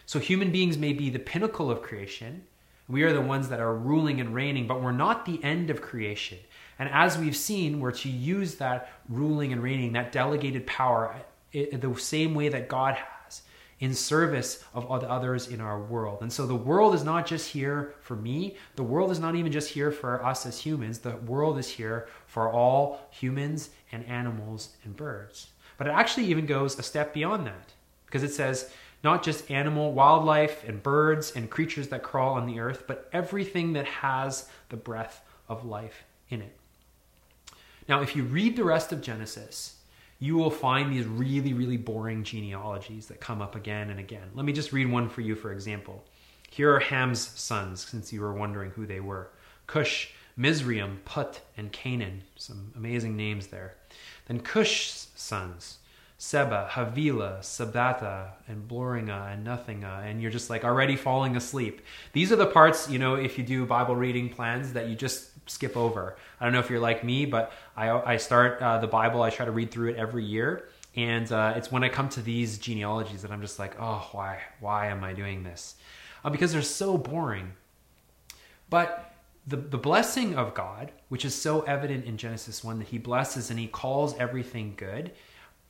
So, 0.06 0.18
human 0.18 0.50
beings 0.50 0.76
may 0.76 0.92
be 0.92 1.10
the 1.10 1.18
pinnacle 1.20 1.70
of 1.70 1.82
creation, 1.82 2.42
we 2.88 3.04
are 3.04 3.12
the 3.12 3.20
ones 3.20 3.48
that 3.50 3.60
are 3.60 3.74
ruling 3.74 4.20
and 4.20 4.34
reigning, 4.34 4.66
but 4.66 4.82
we're 4.82 4.90
not 4.90 5.24
the 5.24 5.42
end 5.44 5.70
of 5.70 5.80
creation. 5.80 6.38
And 6.80 6.88
as 6.88 7.16
we've 7.16 7.36
seen, 7.36 7.78
we're 7.78 7.92
to 7.92 8.08
use 8.08 8.56
that 8.56 8.90
ruling 9.08 9.52
and 9.52 9.62
reigning, 9.62 9.92
that 9.92 10.10
delegated 10.10 10.66
power, 10.66 11.14
the 11.52 11.94
same 11.96 12.34
way 12.34 12.48
that 12.48 12.68
God 12.68 12.96
has 12.96 13.06
in 13.80 13.94
service 13.94 14.62
of 14.74 14.86
others 14.86 15.48
in 15.48 15.60
our 15.60 15.80
world. 15.80 16.18
And 16.20 16.32
so 16.32 16.46
the 16.46 16.54
world 16.54 16.94
is 16.94 17.02
not 17.02 17.26
just 17.26 17.50
here 17.50 17.94
for 18.02 18.14
me. 18.14 18.56
The 18.76 18.82
world 18.82 19.10
is 19.10 19.18
not 19.18 19.34
even 19.34 19.50
just 19.50 19.70
here 19.70 19.90
for 19.90 20.24
us 20.24 20.44
as 20.44 20.60
humans. 20.60 20.98
The 20.98 21.16
world 21.16 21.58
is 21.58 21.68
here 21.68 22.06
for 22.26 22.52
all 22.52 23.00
humans 23.10 23.70
and 23.90 24.04
animals 24.06 24.76
and 24.84 24.94
birds. 24.94 25.48
But 25.78 25.86
it 25.86 25.90
actually 25.90 26.26
even 26.26 26.44
goes 26.44 26.78
a 26.78 26.82
step 26.82 27.14
beyond 27.14 27.46
that 27.46 27.72
because 28.04 28.22
it 28.22 28.34
says, 28.34 28.70
not 29.02 29.22
just 29.22 29.50
animal, 29.50 29.92
wildlife, 29.92 30.62
and 30.68 30.82
birds 30.82 31.32
and 31.34 31.48
creatures 31.48 31.88
that 31.88 32.02
crawl 32.02 32.34
on 32.34 32.46
the 32.46 32.60
earth, 32.60 32.84
but 32.86 33.08
everything 33.14 33.72
that 33.72 33.86
has 33.86 34.50
the 34.68 34.76
breath 34.76 35.22
of 35.48 35.64
life 35.64 36.04
in 36.28 36.42
it. 36.42 36.54
Now, 37.88 38.02
if 38.02 38.14
you 38.14 38.24
read 38.24 38.56
the 38.56 38.64
rest 38.64 38.92
of 38.92 39.00
Genesis, 39.00 39.76
you 40.20 40.36
will 40.36 40.50
find 40.50 40.92
these 40.92 41.06
really, 41.06 41.54
really 41.54 41.78
boring 41.78 42.22
genealogies 42.22 43.06
that 43.06 43.20
come 43.20 43.40
up 43.40 43.56
again 43.56 43.88
and 43.90 43.98
again. 43.98 44.28
Let 44.34 44.44
me 44.44 44.52
just 44.52 44.72
read 44.72 44.90
one 44.90 45.08
for 45.08 45.22
you, 45.22 45.34
for 45.34 45.50
example. 45.50 46.04
Here 46.50 46.72
are 46.74 46.80
Ham's 46.80 47.26
sons, 47.26 47.86
since 47.86 48.12
you 48.12 48.20
were 48.20 48.34
wondering 48.34 48.70
who 48.72 48.86
they 48.86 49.00
were 49.00 49.30
Cush, 49.66 50.12
Mizraim, 50.36 51.00
Put, 51.04 51.40
and 51.56 51.72
Canaan. 51.72 52.22
Some 52.36 52.72
amazing 52.76 53.16
names 53.16 53.46
there. 53.46 53.76
Then 54.26 54.40
Cush's 54.40 55.08
sons 55.14 55.78
Seba, 56.22 56.68
Havilah, 56.72 57.38
Sabata, 57.40 58.32
and 58.46 58.68
Bloringa, 58.68 59.32
and 59.32 59.46
Nothinga, 59.46 60.04
and 60.04 60.20
you're 60.20 60.30
just 60.30 60.50
like 60.50 60.64
already 60.64 60.94
falling 60.94 61.34
asleep. 61.34 61.80
These 62.12 62.30
are 62.30 62.36
the 62.36 62.44
parts, 62.44 62.90
you 62.90 62.98
know, 62.98 63.14
if 63.14 63.38
you 63.38 63.42
do 63.42 63.64
Bible 63.64 63.96
reading 63.96 64.28
plans 64.28 64.74
that 64.74 64.88
you 64.88 64.96
just 64.96 65.29
skip 65.50 65.76
over. 65.76 66.16
I 66.40 66.44
don't 66.44 66.52
know 66.52 66.60
if 66.60 66.70
you're 66.70 66.80
like 66.80 67.04
me, 67.04 67.26
but 67.26 67.52
I, 67.76 67.90
I 67.90 68.16
start 68.16 68.60
uh, 68.62 68.78
the 68.78 68.86
Bible, 68.86 69.22
I 69.22 69.30
try 69.30 69.44
to 69.44 69.52
read 69.52 69.70
through 69.70 69.90
it 69.90 69.96
every 69.96 70.24
year. 70.24 70.68
And 70.96 71.30
uh, 71.30 71.54
it's 71.56 71.70
when 71.70 71.84
I 71.84 71.88
come 71.88 72.08
to 72.10 72.22
these 72.22 72.58
genealogies 72.58 73.22
that 73.22 73.30
I'm 73.30 73.40
just 73.40 73.58
like, 73.58 73.76
oh, 73.80 74.08
why? 74.12 74.40
Why 74.60 74.88
am 74.88 75.04
I 75.04 75.12
doing 75.12 75.44
this? 75.44 75.76
Uh, 76.24 76.30
because 76.30 76.52
they're 76.52 76.62
so 76.62 76.98
boring. 76.98 77.52
But 78.68 79.14
the, 79.46 79.56
the 79.56 79.78
blessing 79.78 80.34
of 80.34 80.54
God, 80.54 80.92
which 81.08 81.24
is 81.24 81.34
so 81.34 81.62
evident 81.62 82.04
in 82.04 82.16
Genesis 82.16 82.64
1 82.64 82.78
that 82.78 82.88
he 82.88 82.98
blesses 82.98 83.50
and 83.50 83.58
he 83.58 83.66
calls 83.66 84.16
everything 84.18 84.74
good, 84.76 85.12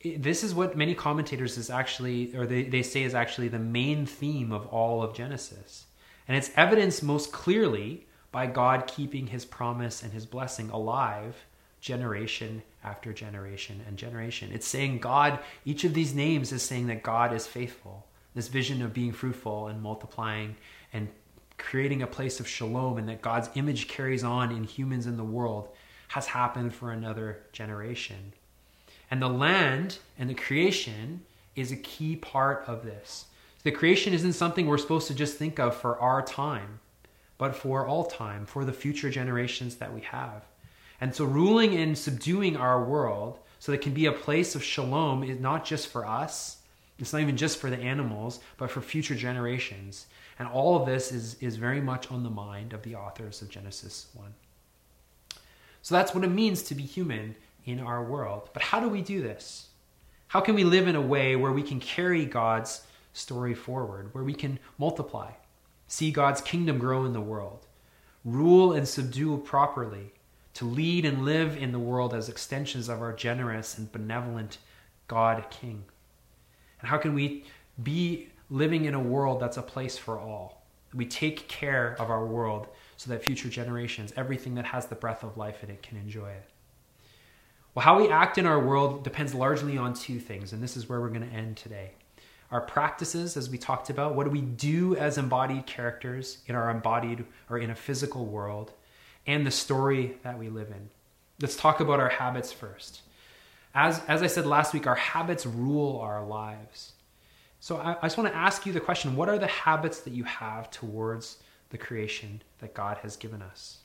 this 0.03 0.43
is 0.43 0.53
what 0.53 0.75
many 0.75 0.95
commentators 0.95 1.57
is 1.57 1.69
actually 1.69 2.35
or 2.35 2.47
they, 2.47 2.63
they 2.63 2.81
say 2.81 3.03
is 3.03 3.13
actually 3.13 3.47
the 3.47 3.59
main 3.59 4.05
theme 4.05 4.51
of 4.51 4.65
all 4.67 5.03
of 5.03 5.13
genesis 5.13 5.85
and 6.27 6.35
it's 6.35 6.49
evidenced 6.55 7.03
most 7.03 7.31
clearly 7.31 8.07
by 8.31 8.45
god 8.45 8.87
keeping 8.87 9.27
his 9.27 9.45
promise 9.45 10.03
and 10.03 10.13
his 10.13 10.25
blessing 10.25 10.69
alive 10.69 11.45
generation 11.79 12.61
after 12.83 13.11
generation 13.11 13.81
and 13.87 13.97
generation. 13.97 14.51
It's 14.53 14.67
saying 14.67 14.99
god 14.99 15.39
each 15.65 15.83
of 15.83 15.93
these 15.93 16.13
names 16.13 16.51
is 16.51 16.61
saying 16.61 16.87
that 16.87 17.03
god 17.03 17.33
is 17.33 17.47
faithful. 17.47 18.05
This 18.33 18.47
vision 18.47 18.81
of 18.81 18.93
being 18.93 19.11
fruitful 19.11 19.67
and 19.67 19.81
multiplying 19.81 20.55
and 20.93 21.09
creating 21.57 22.01
a 22.01 22.07
place 22.07 22.39
of 22.39 22.47
shalom 22.47 22.97
and 22.97 23.09
that 23.09 23.21
god's 23.21 23.49
image 23.55 23.87
carries 23.87 24.23
on 24.23 24.51
in 24.51 24.63
humans 24.63 25.05
in 25.05 25.17
the 25.17 25.23
world 25.23 25.69
has 26.09 26.27
happened 26.27 26.73
for 26.73 26.91
another 26.91 27.39
generation. 27.51 28.33
And 29.09 29.21
the 29.21 29.29
land 29.29 29.97
and 30.17 30.29
the 30.29 30.33
creation 30.33 31.21
is 31.55 31.71
a 31.71 31.77
key 31.77 32.15
part 32.15 32.63
of 32.67 32.83
this. 32.83 33.25
The 33.63 33.71
creation 33.71 34.13
isn't 34.13 34.33
something 34.33 34.65
we're 34.65 34.77
supposed 34.77 35.07
to 35.07 35.13
just 35.13 35.37
think 35.37 35.59
of 35.59 35.75
for 35.75 35.99
our 35.99 36.21
time, 36.21 36.79
but 37.41 37.55
for 37.55 37.87
all 37.87 38.03
time, 38.03 38.45
for 38.45 38.63
the 38.65 38.71
future 38.71 39.09
generations 39.09 39.77
that 39.77 39.91
we 39.91 40.01
have. 40.01 40.45
And 41.01 41.15
so, 41.15 41.25
ruling 41.25 41.73
and 41.73 41.97
subduing 41.97 42.55
our 42.55 42.83
world 42.83 43.39
so 43.57 43.71
that 43.71 43.79
it 43.79 43.81
can 43.81 43.95
be 43.95 44.05
a 44.05 44.11
place 44.11 44.53
of 44.53 44.63
shalom 44.63 45.23
is 45.23 45.39
not 45.39 45.65
just 45.65 45.87
for 45.87 46.05
us, 46.05 46.57
it's 46.99 47.13
not 47.13 47.23
even 47.23 47.37
just 47.37 47.57
for 47.57 47.71
the 47.71 47.79
animals, 47.79 48.41
but 48.57 48.69
for 48.69 48.79
future 48.79 49.15
generations. 49.15 50.05
And 50.37 50.47
all 50.49 50.79
of 50.79 50.85
this 50.85 51.11
is, 51.11 51.35
is 51.41 51.55
very 51.55 51.81
much 51.81 52.11
on 52.11 52.21
the 52.21 52.29
mind 52.29 52.73
of 52.73 52.83
the 52.83 52.93
authors 52.93 53.41
of 53.41 53.49
Genesis 53.49 54.05
1. 54.13 54.31
So 55.81 55.95
that's 55.95 56.13
what 56.13 56.23
it 56.23 56.29
means 56.29 56.61
to 56.61 56.75
be 56.75 56.83
human 56.83 57.35
in 57.65 57.79
our 57.79 58.03
world. 58.03 58.51
But 58.53 58.61
how 58.61 58.79
do 58.79 58.87
we 58.87 59.01
do 59.01 59.19
this? 59.19 59.69
How 60.27 60.41
can 60.41 60.53
we 60.53 60.63
live 60.63 60.87
in 60.87 60.95
a 60.95 61.01
way 61.01 61.35
where 61.35 61.51
we 61.51 61.63
can 61.63 61.79
carry 61.79 62.23
God's 62.23 62.83
story 63.13 63.55
forward, 63.55 64.13
where 64.13 64.23
we 64.23 64.35
can 64.35 64.59
multiply, 64.77 65.31
see 65.91 66.09
God's 66.09 66.39
kingdom 66.39 66.79
grow 66.79 67.03
in 67.03 67.11
the 67.11 67.19
world, 67.19 67.67
rule 68.23 68.71
and 68.71 68.87
subdue 68.87 69.37
properly, 69.39 70.13
to 70.53 70.63
lead 70.63 71.03
and 71.03 71.25
live 71.25 71.57
in 71.57 71.73
the 71.73 71.79
world 71.79 72.13
as 72.13 72.29
extensions 72.29 72.87
of 72.87 73.01
our 73.01 73.11
generous 73.11 73.77
and 73.77 73.91
benevolent 73.91 74.57
God 75.09 75.45
King? 75.49 75.83
And 76.79 76.89
how 76.89 76.97
can 76.97 77.13
we 77.13 77.43
be 77.83 78.29
living 78.49 78.85
in 78.85 78.93
a 78.93 79.01
world 79.01 79.41
that's 79.41 79.57
a 79.57 79.61
place 79.61 79.97
for 79.97 80.17
all? 80.17 80.65
We 80.93 81.05
take 81.05 81.49
care 81.49 81.97
of 81.99 82.09
our 82.09 82.25
world 82.25 82.69
so 82.95 83.09
that 83.09 83.21
future 83.21 83.49
generations, 83.49 84.13
everything 84.15 84.55
that 84.55 84.65
has 84.65 84.85
the 84.85 84.95
breath 84.95 85.23
of 85.23 85.35
life 85.35 85.61
in 85.61 85.69
it, 85.69 85.83
can 85.83 85.97
enjoy 85.97 86.29
it. 86.29 86.49
Well, 87.75 87.83
how 87.83 87.99
we 87.99 88.07
act 88.07 88.37
in 88.37 88.45
our 88.45 88.59
world 88.59 89.03
depends 89.03 89.33
largely 89.33 89.77
on 89.77 89.93
two 89.93 90.21
things, 90.21 90.53
and 90.53 90.63
this 90.63 90.77
is 90.77 90.87
where 90.87 91.01
we're 91.01 91.09
going 91.09 91.29
to 91.29 91.35
end 91.35 91.57
today. 91.57 91.91
Our 92.51 92.61
practices, 92.61 93.37
as 93.37 93.49
we 93.49 93.57
talked 93.57 93.89
about, 93.89 94.13
what 94.13 94.25
do 94.25 94.29
we 94.29 94.41
do 94.41 94.95
as 94.97 95.17
embodied 95.17 95.65
characters 95.65 96.39
in 96.47 96.55
our 96.55 96.69
embodied 96.69 97.25
or 97.49 97.57
in 97.57 97.69
a 97.69 97.75
physical 97.75 98.25
world, 98.25 98.73
and 99.25 99.47
the 99.47 99.51
story 99.51 100.17
that 100.23 100.37
we 100.37 100.49
live 100.49 100.69
in. 100.69 100.89
Let's 101.39 101.55
talk 101.55 101.79
about 101.79 101.99
our 101.99 102.09
habits 102.09 102.51
first. 102.51 103.01
As, 103.73 104.01
as 104.07 104.21
I 104.21 104.27
said 104.27 104.45
last 104.45 104.73
week, 104.73 104.85
our 104.85 104.95
habits 104.95 105.45
rule 105.45 105.99
our 105.99 106.25
lives. 106.25 106.91
So 107.61 107.77
I, 107.77 107.95
I 108.01 108.01
just 108.03 108.17
want 108.17 108.29
to 108.29 108.37
ask 108.37 108.65
you 108.65 108.73
the 108.73 108.79
question 108.81 109.15
what 109.15 109.29
are 109.29 109.39
the 109.39 109.47
habits 109.47 110.01
that 110.01 110.13
you 110.13 110.25
have 110.25 110.69
towards 110.69 111.37
the 111.69 111.77
creation 111.77 112.41
that 112.59 112.73
God 112.73 112.97
has 112.97 113.15
given 113.15 113.41
us? 113.41 113.77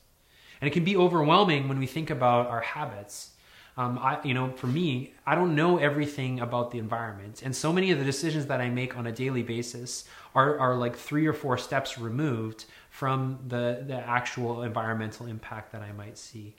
And 0.59 0.67
it 0.67 0.73
can 0.73 0.83
be 0.83 0.97
overwhelming 0.97 1.69
when 1.69 1.79
we 1.79 1.85
think 1.85 2.09
about 2.09 2.47
our 2.47 2.61
habits 2.61 3.31
um, 3.77 3.97
I, 3.99 4.19
you 4.23 4.33
know, 4.33 4.51
for 4.51 4.67
me, 4.67 5.13
I 5.25 5.35
don't 5.35 5.55
know 5.55 5.77
everything 5.77 6.39
about 6.39 6.71
the 6.71 6.79
environment, 6.79 7.41
and 7.43 7.55
so 7.55 7.71
many 7.71 7.91
of 7.91 7.99
the 7.99 8.05
decisions 8.05 8.47
that 8.47 8.59
I 8.59 8.69
make 8.69 8.97
on 8.97 9.07
a 9.07 9.11
daily 9.11 9.43
basis 9.43 10.05
are, 10.33 10.59
are 10.59 10.75
like 10.75 10.95
three 10.95 11.27
or 11.27 11.33
four 11.33 11.57
steps 11.57 11.97
removed 11.97 12.65
from 12.89 13.39
the 13.47 13.83
the 13.87 13.95
actual 13.95 14.63
environmental 14.63 15.27
impact 15.27 15.71
that 15.71 15.81
I 15.81 15.91
might 15.91 16.17
see. 16.17 16.55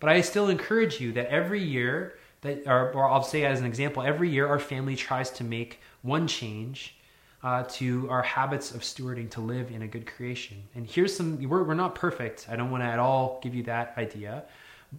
But 0.00 0.10
I 0.10 0.20
still 0.20 0.48
encourage 0.48 1.00
you 1.00 1.12
that 1.12 1.28
every 1.28 1.62
year 1.62 2.18
that, 2.42 2.66
or, 2.66 2.92
or 2.92 3.08
I'll 3.08 3.22
say 3.22 3.44
as 3.44 3.60
an 3.60 3.66
example, 3.66 4.02
every 4.02 4.30
year 4.30 4.46
our 4.46 4.58
family 4.58 4.96
tries 4.96 5.30
to 5.30 5.44
make 5.44 5.80
one 6.02 6.26
change 6.26 6.96
uh, 7.42 7.64
to 7.68 8.08
our 8.10 8.22
habits 8.22 8.72
of 8.72 8.82
stewarding 8.82 9.30
to 9.30 9.40
live 9.40 9.70
in 9.70 9.82
a 9.82 9.88
good 9.88 10.06
creation. 10.06 10.62
And 10.74 10.86
here's 10.86 11.14
some, 11.14 11.40
we're, 11.48 11.62
we're 11.64 11.74
not 11.74 11.94
perfect. 11.94 12.46
I 12.48 12.56
don't 12.56 12.70
want 12.70 12.82
to 12.82 12.86
at 12.86 12.98
all 12.98 13.40
give 13.42 13.54
you 13.54 13.64
that 13.64 13.94
idea. 13.96 14.44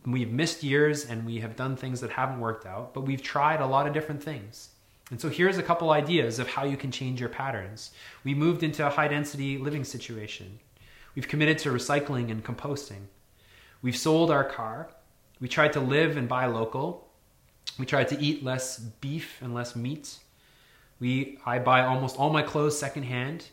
We've 0.06 0.32
missed 0.32 0.64
years 0.64 1.06
and 1.06 1.26
we 1.26 1.40
have 1.40 1.56
done 1.56 1.76
things 1.76 2.02
that 2.02 2.12
haven't 2.12 2.40
worked 2.40 2.66
out, 2.66 2.94
but 2.94 3.02
we've 3.02 3.22
tried 3.22 3.60
a 3.60 3.66
lot 3.66 3.88
of 3.88 3.94
different 3.94 4.24
things. 4.24 4.70
And 5.10 5.20
so 5.20 5.30
here's 5.30 5.58
a 5.58 5.64
couple 5.64 5.90
ideas 5.90 6.38
of 6.38 6.48
how 6.48 6.64
you 6.66 6.78
can 6.78 6.92
change 6.92 7.20
your 7.20 7.30
patterns. 7.30 7.92
We 8.24 8.36
moved 8.36 8.62
into 8.62 8.86
a 8.86 8.92
high 8.92 9.08
density 9.08 9.58
living 9.58 9.84
situation. 9.84 10.60
We've 11.16 11.28
committed 11.28 11.58
to 11.60 11.70
recycling 11.70 12.30
and 12.30 12.44
composting. 12.44 13.08
We've 13.82 13.98
sold 13.98 14.30
our 14.30 14.44
car. 14.44 14.90
We 15.40 15.48
tried 15.48 15.74
to 15.74 15.80
live 15.80 16.18
and 16.18 16.28
buy 16.28 16.46
local. 16.46 17.08
We 17.80 17.86
tried 17.86 18.10
to 18.10 18.20
eat 18.20 18.44
less 18.44 18.78
beef 18.78 19.40
and 19.42 19.54
less 19.54 19.76
meat. 19.76 20.20
We, 21.00 21.40
I 21.46 21.60
buy 21.60 21.86
almost 21.86 22.18
all 22.18 22.30
my 22.30 22.44
clothes 22.44 22.78
secondhand. 22.78 23.46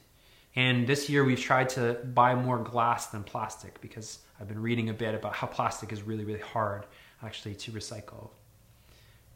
And 0.54 0.86
this 0.86 1.08
year 1.08 1.24
we've 1.24 1.40
tried 1.40 1.70
to 1.70 1.94
buy 2.04 2.34
more 2.34 2.58
glass 2.58 3.06
than 3.06 3.22
plastic 3.22 3.80
because 3.80 4.18
I've 4.40 4.48
been 4.48 4.60
reading 4.60 4.88
a 4.90 4.94
bit 4.94 5.14
about 5.14 5.34
how 5.34 5.46
plastic 5.46 5.92
is 5.92 6.02
really, 6.02 6.24
really 6.24 6.40
hard 6.40 6.86
actually 7.22 7.54
to 7.54 7.72
recycle. 7.72 8.30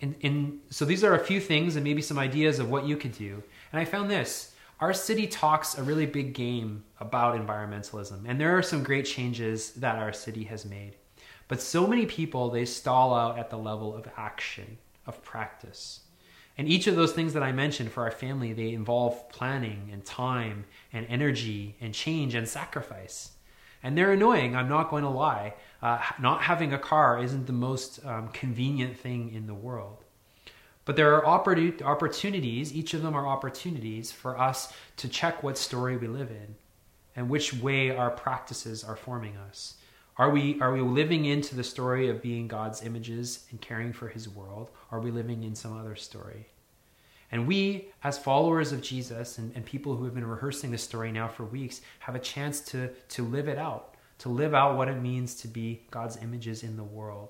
And, 0.01 0.15
and 0.23 0.61
so 0.71 0.85
these 0.85 1.05
are 1.05 1.15
a 1.15 1.25
few 1.25 1.41
things 1.41 1.77
and 1.77 1.85
maybe 1.85 2.03
some 2.03 2.19
ideas 2.19 2.59
of 2.59 2.71
what 2.71 2.87
you 2.87 2.97
could 2.97 3.13
do. 3.13 3.43
And 3.73 3.81
I 3.81 3.85
found 3.85 4.11
this 4.11 4.55
our 4.81 4.95
city 4.95 5.27
talks 5.27 5.77
a 5.77 5.83
really 5.83 6.07
big 6.07 6.33
game 6.33 6.85
about 7.01 7.39
environmentalism, 7.39 8.23
and 8.27 8.41
there 8.41 8.57
are 8.57 8.63
some 8.63 8.83
great 8.83 9.05
changes 9.05 9.73
that 9.73 9.97
our 9.97 10.13
city 10.13 10.45
has 10.45 10.65
made. 10.65 10.97
But 11.49 11.61
so 11.61 11.87
many 11.87 12.07
people, 12.07 12.49
they 12.49 12.65
stall 12.65 13.13
out 13.13 13.39
at 13.39 13.51
the 13.51 13.59
level 13.59 13.95
of 13.95 14.09
action, 14.17 14.79
of 15.07 15.23
practice. 15.23 16.01
And 16.57 16.67
each 16.67 16.87
of 16.87 16.97
those 16.97 17.13
things 17.13 17.35
that 17.35 17.43
I 17.43 17.53
mentioned 17.53 17.93
for 17.93 18.05
our 18.05 18.11
family, 18.11 18.55
they 18.55 18.73
involve 18.73 19.29
planning 19.29 19.91
and 19.93 20.03
time 20.05 20.65
and 20.95 21.07
energy 21.11 21.77
and 21.81 21.93
change 21.93 22.35
and 22.35 22.49
sacrifice. 22.49 23.33
And 23.83 23.97
they're 23.97 24.12
annoying, 24.12 24.55
I'm 24.55 24.69
not 24.69 24.90
going 24.90 25.05
to 25.05 25.11
lie. 25.11 25.55
Uh, 25.83 26.01
not 26.21 26.43
having 26.43 26.73
a 26.73 26.79
car 26.79 27.23
isn't 27.23 27.47
the 27.47 27.53
most 27.53 28.05
um, 28.05 28.29
convenient 28.29 28.99
thing 28.99 29.33
in 29.33 29.47
the 29.47 29.55
world. 29.55 30.05
But 30.85 30.97
there 30.97 31.14
are 31.14 31.27
opportunities, 31.27 32.75
each 32.75 32.95
of 32.95 33.03
them 33.03 33.14
are 33.14 33.27
opportunities 33.27 34.11
for 34.11 34.38
us 34.38 34.73
to 34.97 35.09
check 35.09 35.43
what 35.43 35.57
story 35.57 35.97
we 35.97 36.09
live 36.09 36.31
in 36.31 36.57
and 37.16 37.29
which 37.29 37.55
way 37.55 37.90
our 37.90 38.11
practices 38.11 38.83
are 38.85 38.97
forming 38.97 39.37
us. 39.37 39.75
Are 40.16 40.31
we, 40.31 40.61
are 40.61 40.73
we 40.73 40.81
living 40.81 41.25
into 41.25 41.55
the 41.55 41.64
story 41.64 42.09
of 42.09 42.21
being 42.21 42.49
God's 42.49 42.83
images 42.83 43.47
and 43.51 43.61
caring 43.61 43.93
for 43.93 44.09
his 44.09 44.29
world? 44.29 44.71
Are 44.90 45.01
we 45.01 45.11
living 45.11 45.45
in 45.45 45.55
some 45.55 45.79
other 45.79 45.97
story? 45.97 46.49
And 47.33 47.47
we, 47.47 47.88
as 48.03 48.19
followers 48.19 48.73
of 48.73 48.83
Jesus 48.83 49.38
and, 49.38 49.53
and 49.55 49.64
people 49.64 49.95
who 49.95 50.05
have 50.05 50.14
been 50.14 50.27
rehearsing 50.27 50.71
this 50.71 50.83
story 50.83 51.12
now 51.12 51.29
for 51.29 51.45
weeks, 51.45 51.81
have 52.01 52.14
a 52.14 52.19
chance 52.19 52.61
to, 52.61 52.88
to 53.11 53.25
live 53.25 53.49
it 53.49 53.59
out, 53.59 53.95
to 54.19 54.29
live 54.29 54.55
out 54.55 54.77
what 54.77 54.88
it 54.88 55.01
means 55.01 55.35
to 55.37 55.49
be 55.49 55.83
God's 55.90 56.16
images 56.16 56.62
in 56.62 56.77
the 56.77 56.85
world. 56.85 57.29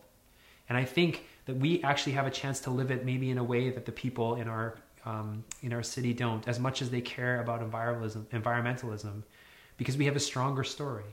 And 0.68 0.78
I 0.78 0.84
think 0.84 1.26
that 1.46 1.56
we 1.56 1.82
actually 1.82 2.12
have 2.12 2.26
a 2.26 2.30
chance 2.30 2.60
to 2.60 2.70
live 2.70 2.90
it 2.90 3.04
maybe 3.04 3.30
in 3.30 3.38
a 3.38 3.44
way 3.44 3.70
that 3.70 3.84
the 3.84 3.92
people 3.92 4.36
in 4.36 4.48
our 4.48 4.78
um, 5.04 5.44
in 5.62 5.72
our 5.72 5.82
city 5.82 6.12
don't, 6.12 6.46
as 6.46 6.58
much 6.58 6.82
as 6.82 6.90
they 6.90 7.00
care 7.00 7.40
about 7.40 7.62
environmentalism, 7.62 8.24
environmentalism, 8.26 9.22
because 9.78 9.96
we 9.96 10.04
have 10.04 10.14
a 10.14 10.20
stronger 10.20 10.62
story, 10.62 11.04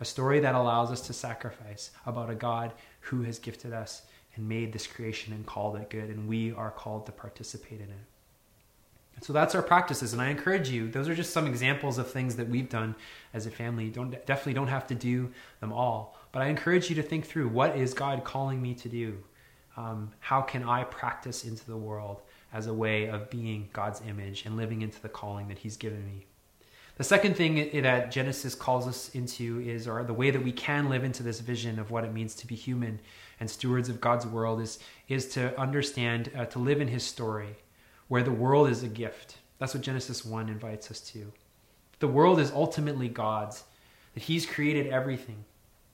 a 0.00 0.06
story 0.06 0.40
that 0.40 0.54
allows 0.54 0.90
us 0.90 1.02
to 1.02 1.12
sacrifice 1.12 1.90
about 2.06 2.30
a 2.30 2.34
God 2.34 2.72
who 3.00 3.22
has 3.22 3.38
gifted 3.38 3.74
us 3.74 4.02
and 4.34 4.48
made 4.48 4.72
this 4.72 4.86
creation 4.86 5.34
and 5.34 5.44
called 5.44 5.76
it 5.76 5.90
good, 5.90 6.08
and 6.08 6.26
we 6.26 6.52
are 6.52 6.70
called 6.70 7.04
to 7.06 7.12
participate 7.12 7.80
in 7.80 7.90
it. 7.90 8.15
So 9.22 9.32
that's 9.32 9.54
our 9.54 9.62
practices, 9.62 10.12
and 10.12 10.20
I 10.20 10.28
encourage 10.28 10.68
you. 10.68 10.90
Those 10.90 11.08
are 11.08 11.14
just 11.14 11.32
some 11.32 11.46
examples 11.46 11.96
of 11.96 12.10
things 12.10 12.36
that 12.36 12.48
we've 12.48 12.68
done 12.68 12.94
as 13.32 13.46
a 13.46 13.50
family. 13.50 13.88
Don't 13.88 14.10
definitely 14.26 14.52
don't 14.52 14.68
have 14.68 14.86
to 14.88 14.94
do 14.94 15.32
them 15.60 15.72
all, 15.72 16.18
but 16.32 16.42
I 16.42 16.46
encourage 16.46 16.90
you 16.90 16.96
to 16.96 17.02
think 17.02 17.26
through 17.26 17.48
what 17.48 17.76
is 17.76 17.94
God 17.94 18.24
calling 18.24 18.60
me 18.60 18.74
to 18.74 18.88
do 18.88 19.18
um, 19.76 20.12
how 20.20 20.40
can 20.40 20.64
I 20.64 20.84
practice 20.84 21.44
into 21.44 21.66
the 21.66 21.76
world 21.76 22.22
as 22.52 22.66
a 22.66 22.74
way 22.74 23.08
of 23.08 23.30
being 23.30 23.68
God's 23.72 24.00
image 24.08 24.46
and 24.46 24.56
living 24.56 24.82
into 24.82 25.00
the 25.00 25.08
calling 25.08 25.48
that 25.48 25.58
He's 25.58 25.76
given 25.76 26.04
me. 26.04 26.26
The 26.96 27.04
second 27.04 27.36
thing 27.36 27.82
that 27.82 28.10
Genesis 28.10 28.54
calls 28.54 28.88
us 28.88 29.10
into 29.14 29.60
is, 29.60 29.86
or 29.86 30.02
the 30.02 30.14
way 30.14 30.30
that 30.30 30.42
we 30.42 30.52
can 30.52 30.88
live 30.88 31.04
into 31.04 31.22
this 31.22 31.40
vision 31.40 31.78
of 31.78 31.90
what 31.90 32.04
it 32.04 32.14
means 32.14 32.34
to 32.36 32.46
be 32.46 32.54
human 32.54 33.00
and 33.38 33.50
stewards 33.50 33.90
of 33.90 34.00
God's 34.00 34.26
world, 34.26 34.62
is, 34.62 34.78
is 35.08 35.28
to 35.30 35.58
understand, 35.60 36.30
uh, 36.34 36.46
to 36.46 36.58
live 36.58 36.80
in 36.80 36.88
His 36.88 37.02
story, 37.02 37.56
where 38.08 38.22
the 38.22 38.30
world 38.30 38.68
is 38.68 38.82
a 38.82 38.88
gift. 38.88 39.38
That's 39.58 39.74
what 39.74 39.82
Genesis 39.82 40.24
1 40.24 40.48
invites 40.48 40.90
us 40.90 41.00
to. 41.12 41.32
The 41.98 42.08
world 42.08 42.38
is 42.38 42.50
ultimately 42.52 43.08
God's, 43.08 43.64
that 44.14 44.22
He's 44.22 44.46
created 44.46 44.88
everything. 44.88 45.44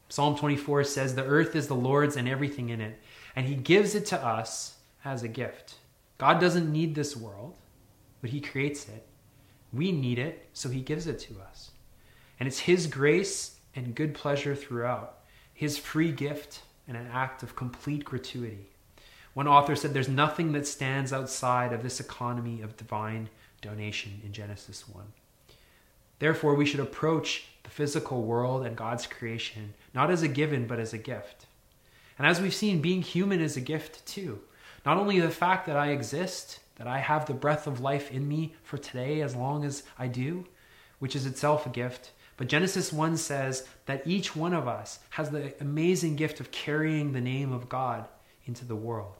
Psalm 0.08 0.36
24 0.36 0.84
says, 0.84 1.14
The 1.14 1.24
earth 1.24 1.56
is 1.56 1.68
the 1.68 1.74
Lord's 1.74 2.16
and 2.16 2.28
everything 2.28 2.68
in 2.68 2.80
it 2.80 2.98
and 3.34 3.46
he 3.46 3.54
gives 3.54 3.94
it 3.94 4.06
to 4.06 4.24
us 4.24 4.76
as 5.04 5.22
a 5.22 5.28
gift. 5.28 5.74
God 6.18 6.40
doesn't 6.40 6.70
need 6.70 6.94
this 6.94 7.16
world, 7.16 7.54
but 8.20 8.30
he 8.30 8.40
creates 8.40 8.88
it. 8.88 9.06
We 9.72 9.90
need 9.90 10.18
it, 10.18 10.48
so 10.52 10.68
he 10.68 10.80
gives 10.80 11.06
it 11.06 11.18
to 11.20 11.40
us. 11.40 11.70
And 12.38 12.46
it's 12.46 12.60
his 12.60 12.86
grace 12.86 13.56
and 13.74 13.94
good 13.94 14.14
pleasure 14.14 14.54
throughout, 14.54 15.20
his 15.54 15.78
free 15.78 16.12
gift 16.12 16.62
and 16.86 16.96
an 16.96 17.08
act 17.12 17.42
of 17.42 17.56
complete 17.56 18.04
gratuity. 18.04 18.68
One 19.34 19.48
author 19.48 19.74
said 19.74 19.94
there's 19.94 20.08
nothing 20.08 20.52
that 20.52 20.66
stands 20.66 21.12
outside 21.12 21.72
of 21.72 21.82
this 21.82 22.00
economy 22.00 22.60
of 22.60 22.76
divine 22.76 23.30
donation 23.60 24.20
in 24.24 24.32
Genesis 24.32 24.88
1. 24.88 25.04
Therefore, 26.18 26.54
we 26.54 26.66
should 26.66 26.80
approach 26.80 27.46
the 27.62 27.70
physical 27.70 28.22
world 28.22 28.64
and 28.66 28.76
God's 28.76 29.06
creation 29.06 29.74
not 29.94 30.10
as 30.10 30.22
a 30.22 30.28
given, 30.28 30.66
but 30.66 30.78
as 30.78 30.92
a 30.92 30.98
gift. 30.98 31.46
And 32.18 32.26
as 32.26 32.40
we've 32.40 32.54
seen, 32.54 32.80
being 32.80 33.02
human 33.02 33.40
is 33.40 33.56
a 33.56 33.60
gift 33.60 34.04
too. 34.06 34.40
Not 34.84 34.98
only 34.98 35.18
the 35.18 35.30
fact 35.30 35.66
that 35.66 35.76
I 35.76 35.88
exist, 35.88 36.60
that 36.76 36.86
I 36.86 36.98
have 36.98 37.26
the 37.26 37.34
breath 37.34 37.66
of 37.66 37.80
life 37.80 38.10
in 38.10 38.28
me 38.28 38.54
for 38.62 38.78
today 38.78 39.20
as 39.20 39.34
long 39.34 39.64
as 39.64 39.82
I 39.98 40.08
do, 40.08 40.46
which 40.98 41.16
is 41.16 41.26
itself 41.26 41.66
a 41.66 41.70
gift, 41.70 42.10
but 42.36 42.48
Genesis 42.48 42.92
1 42.92 43.16
says 43.16 43.68
that 43.86 44.06
each 44.06 44.34
one 44.34 44.54
of 44.54 44.66
us 44.66 44.98
has 45.10 45.30
the 45.30 45.54
amazing 45.60 46.16
gift 46.16 46.40
of 46.40 46.50
carrying 46.50 47.12
the 47.12 47.20
name 47.20 47.52
of 47.52 47.68
God 47.68 48.08
into 48.46 48.64
the 48.64 48.76
world, 48.76 49.14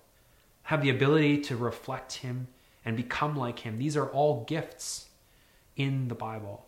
have 0.73 0.81
the 0.81 0.89
ability 0.89 1.37
to 1.37 1.55
reflect 1.55 2.15
Him 2.15 2.49
and 2.83 2.97
become 2.97 3.37
like 3.37 3.59
Him. 3.59 3.77
These 3.77 3.95
are 3.95 4.07
all 4.07 4.45
gifts 4.45 5.11
in 5.77 6.09
the 6.09 6.15
Bible. 6.15 6.65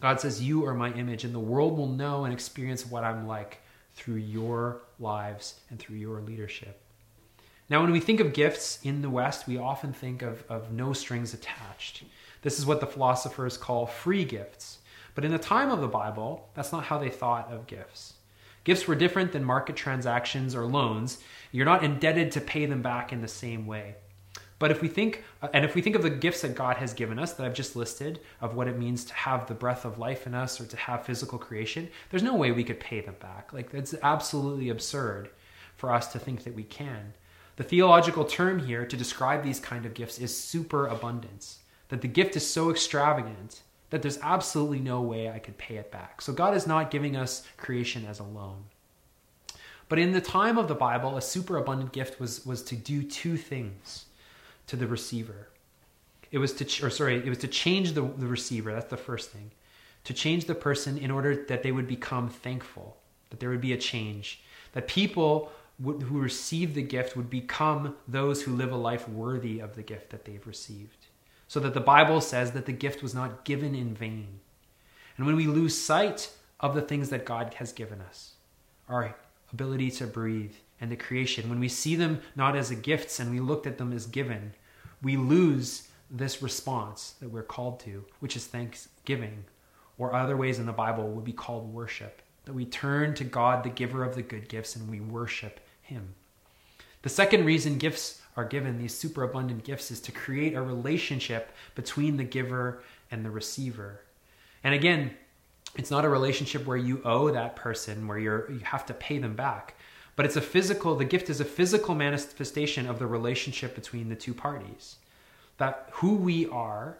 God 0.00 0.20
says, 0.20 0.42
You 0.42 0.66
are 0.66 0.74
my 0.74 0.92
image, 0.92 1.22
and 1.22 1.32
the 1.32 1.38
world 1.38 1.78
will 1.78 1.86
know 1.86 2.24
and 2.24 2.34
experience 2.34 2.84
what 2.84 3.04
I'm 3.04 3.28
like 3.28 3.58
through 3.94 4.16
your 4.16 4.80
lives 4.98 5.60
and 5.70 5.78
through 5.78 5.98
your 5.98 6.20
leadership. 6.20 6.80
Now, 7.70 7.80
when 7.80 7.92
we 7.92 8.00
think 8.00 8.18
of 8.18 8.32
gifts 8.32 8.80
in 8.82 9.02
the 9.02 9.10
West, 9.10 9.46
we 9.46 9.56
often 9.56 9.92
think 9.92 10.22
of, 10.22 10.42
of 10.48 10.72
no 10.72 10.92
strings 10.92 11.32
attached. 11.32 12.02
This 12.42 12.58
is 12.58 12.66
what 12.66 12.80
the 12.80 12.88
philosophers 12.88 13.56
call 13.56 13.86
free 13.86 14.24
gifts. 14.24 14.78
But 15.14 15.24
in 15.24 15.30
the 15.30 15.38
time 15.38 15.70
of 15.70 15.80
the 15.80 15.86
Bible, 15.86 16.48
that's 16.54 16.72
not 16.72 16.82
how 16.82 16.98
they 16.98 17.10
thought 17.10 17.52
of 17.52 17.68
gifts. 17.68 18.14
Gifts 18.66 18.88
were 18.88 18.96
different 18.96 19.30
than 19.30 19.44
market 19.44 19.76
transactions 19.76 20.56
or 20.56 20.64
loans. 20.64 21.18
You're 21.56 21.64
not 21.64 21.82
indebted 21.82 22.32
to 22.32 22.42
pay 22.42 22.66
them 22.66 22.82
back 22.82 23.14
in 23.14 23.22
the 23.22 23.28
same 23.28 23.66
way. 23.66 23.94
But 24.58 24.70
if 24.70 24.82
we 24.82 24.88
think, 24.88 25.24
and 25.54 25.64
if 25.64 25.74
we 25.74 25.80
think 25.80 25.96
of 25.96 26.02
the 26.02 26.10
gifts 26.10 26.42
that 26.42 26.54
God 26.54 26.76
has 26.76 26.92
given 26.92 27.18
us 27.18 27.32
that 27.32 27.46
I've 27.46 27.54
just 27.54 27.74
listed, 27.74 28.20
of 28.42 28.54
what 28.54 28.68
it 28.68 28.78
means 28.78 29.06
to 29.06 29.14
have 29.14 29.46
the 29.46 29.54
breath 29.54 29.86
of 29.86 29.98
life 29.98 30.26
in 30.26 30.34
us 30.34 30.60
or 30.60 30.66
to 30.66 30.76
have 30.76 31.06
physical 31.06 31.38
creation, 31.38 31.88
there's 32.10 32.22
no 32.22 32.34
way 32.34 32.52
we 32.52 32.62
could 32.62 32.78
pay 32.78 33.00
them 33.00 33.16
back. 33.20 33.54
Like, 33.54 33.72
it's 33.72 33.94
absolutely 34.02 34.68
absurd 34.68 35.30
for 35.78 35.90
us 35.94 36.12
to 36.12 36.18
think 36.18 36.44
that 36.44 36.54
we 36.54 36.62
can. 36.62 37.14
The 37.56 37.64
theological 37.64 38.26
term 38.26 38.58
here 38.58 38.84
to 38.84 38.94
describe 38.94 39.42
these 39.42 39.58
kind 39.58 39.86
of 39.86 39.94
gifts 39.94 40.18
is 40.18 40.36
superabundance, 40.36 41.60
that 41.88 42.02
the 42.02 42.08
gift 42.08 42.36
is 42.36 42.46
so 42.46 42.70
extravagant 42.70 43.62
that 43.88 44.02
there's 44.02 44.18
absolutely 44.20 44.80
no 44.80 45.00
way 45.00 45.30
I 45.30 45.38
could 45.38 45.56
pay 45.56 45.76
it 45.76 45.90
back. 45.90 46.20
So 46.20 46.34
God 46.34 46.54
is 46.54 46.66
not 46.66 46.90
giving 46.90 47.16
us 47.16 47.46
creation 47.56 48.04
as 48.04 48.18
a 48.18 48.24
loan. 48.24 48.64
But 49.88 49.98
in 49.98 50.12
the 50.12 50.20
time 50.20 50.58
of 50.58 50.68
the 50.68 50.74
Bible, 50.74 51.16
a 51.16 51.22
superabundant 51.22 51.92
gift 51.92 52.18
was, 52.18 52.44
was 52.44 52.62
to 52.64 52.76
do 52.76 53.02
two 53.02 53.36
things 53.36 54.06
to 54.66 54.76
the 54.76 54.86
receiver. 54.86 55.48
It 56.32 56.38
was 56.38 56.52
to, 56.54 56.86
or 56.86 56.90
sorry, 56.90 57.16
it 57.16 57.28
was 57.28 57.38
to 57.38 57.48
change 57.48 57.92
the, 57.92 58.02
the 58.02 58.26
receiver. 58.26 58.72
That's 58.72 58.90
the 58.90 58.96
first 58.96 59.30
thing. 59.30 59.52
To 60.04 60.14
change 60.14 60.46
the 60.46 60.54
person 60.54 60.98
in 60.98 61.10
order 61.10 61.44
that 61.46 61.62
they 61.62 61.72
would 61.72 61.86
become 61.86 62.28
thankful, 62.28 62.96
that 63.30 63.40
there 63.40 63.50
would 63.50 63.60
be 63.60 63.72
a 63.72 63.78
change, 63.78 64.42
that 64.72 64.88
people 64.88 65.52
who 65.82 66.18
receive 66.18 66.74
the 66.74 66.82
gift 66.82 67.16
would 67.16 67.28
become 67.28 67.94
those 68.08 68.42
who 68.42 68.54
live 68.54 68.72
a 68.72 68.76
life 68.76 69.08
worthy 69.08 69.60
of 69.60 69.76
the 69.76 69.82
gift 69.82 70.10
that 70.10 70.24
they've 70.24 70.46
received. 70.46 71.06
So 71.48 71.60
that 71.60 71.74
the 71.74 71.80
Bible 71.80 72.20
says 72.20 72.52
that 72.52 72.66
the 72.66 72.72
gift 72.72 73.02
was 73.02 73.14
not 73.14 73.44
given 73.44 73.74
in 73.74 73.94
vain. 73.94 74.40
And 75.16 75.26
when 75.26 75.36
we 75.36 75.46
lose 75.46 75.78
sight 75.78 76.30
of 76.58 76.74
the 76.74 76.82
things 76.82 77.10
that 77.10 77.24
God 77.24 77.54
has 77.54 77.72
given 77.72 78.00
us, 78.00 78.34
our 78.88 79.14
ability 79.52 79.90
to 79.92 80.06
breathe, 80.06 80.54
and 80.80 80.90
the 80.90 80.96
creation, 80.96 81.48
when 81.48 81.60
we 81.60 81.68
see 81.68 81.96
them 81.96 82.20
not 82.34 82.56
as 82.56 82.70
gifts 82.70 83.18
and 83.18 83.30
we 83.30 83.40
looked 83.40 83.66
at 83.66 83.78
them 83.78 83.92
as 83.92 84.06
given, 84.06 84.52
we 85.02 85.16
lose 85.16 85.88
this 86.10 86.42
response 86.42 87.14
that 87.20 87.30
we're 87.30 87.42
called 87.42 87.80
to, 87.80 88.04
which 88.20 88.36
is 88.36 88.46
thanksgiving, 88.46 89.44
or 89.98 90.14
other 90.14 90.36
ways 90.36 90.58
in 90.58 90.66
the 90.66 90.72
Bible 90.72 91.08
would 91.08 91.24
be 91.24 91.32
called 91.32 91.72
worship. 91.72 92.22
That 92.44 92.54
we 92.54 92.64
turn 92.64 93.14
to 93.14 93.24
God, 93.24 93.64
the 93.64 93.70
giver 93.70 94.04
of 94.04 94.14
the 94.14 94.22
good 94.22 94.48
gifts, 94.48 94.76
and 94.76 94.88
we 94.88 95.00
worship 95.00 95.60
Him. 95.82 96.14
The 97.02 97.08
second 97.08 97.44
reason 97.44 97.78
gifts 97.78 98.20
are 98.36 98.44
given, 98.44 98.78
these 98.78 98.94
superabundant 98.94 99.64
gifts, 99.64 99.90
is 99.90 100.00
to 100.02 100.12
create 100.12 100.54
a 100.54 100.62
relationship 100.62 101.52
between 101.74 102.16
the 102.16 102.24
giver 102.24 102.82
and 103.10 103.24
the 103.24 103.30
receiver. 103.30 104.00
And 104.62 104.74
again, 104.74 105.16
it's 105.76 105.90
not 105.90 106.04
a 106.04 106.08
relationship 106.08 106.66
where 106.66 106.76
you 106.76 107.00
owe 107.04 107.30
that 107.30 107.56
person, 107.56 108.06
where 108.06 108.18
you're, 108.18 108.50
you 108.50 108.60
have 108.60 108.86
to 108.86 108.94
pay 108.94 109.18
them 109.18 109.34
back 109.34 109.74
but 110.16 110.24
it's 110.24 110.36
a 110.36 110.40
physical, 110.40 110.96
the 110.96 111.04
gift 111.04 111.28
is 111.28 111.40
a 111.40 111.44
physical 111.44 111.94
manifestation 111.94 112.88
of 112.88 112.98
the 112.98 113.06
relationship 113.06 113.74
between 113.74 114.08
the 114.08 114.16
two 114.16 114.32
parties. 114.32 114.96
That 115.58 115.90
who 115.92 116.14
we 116.16 116.48
are 116.48 116.96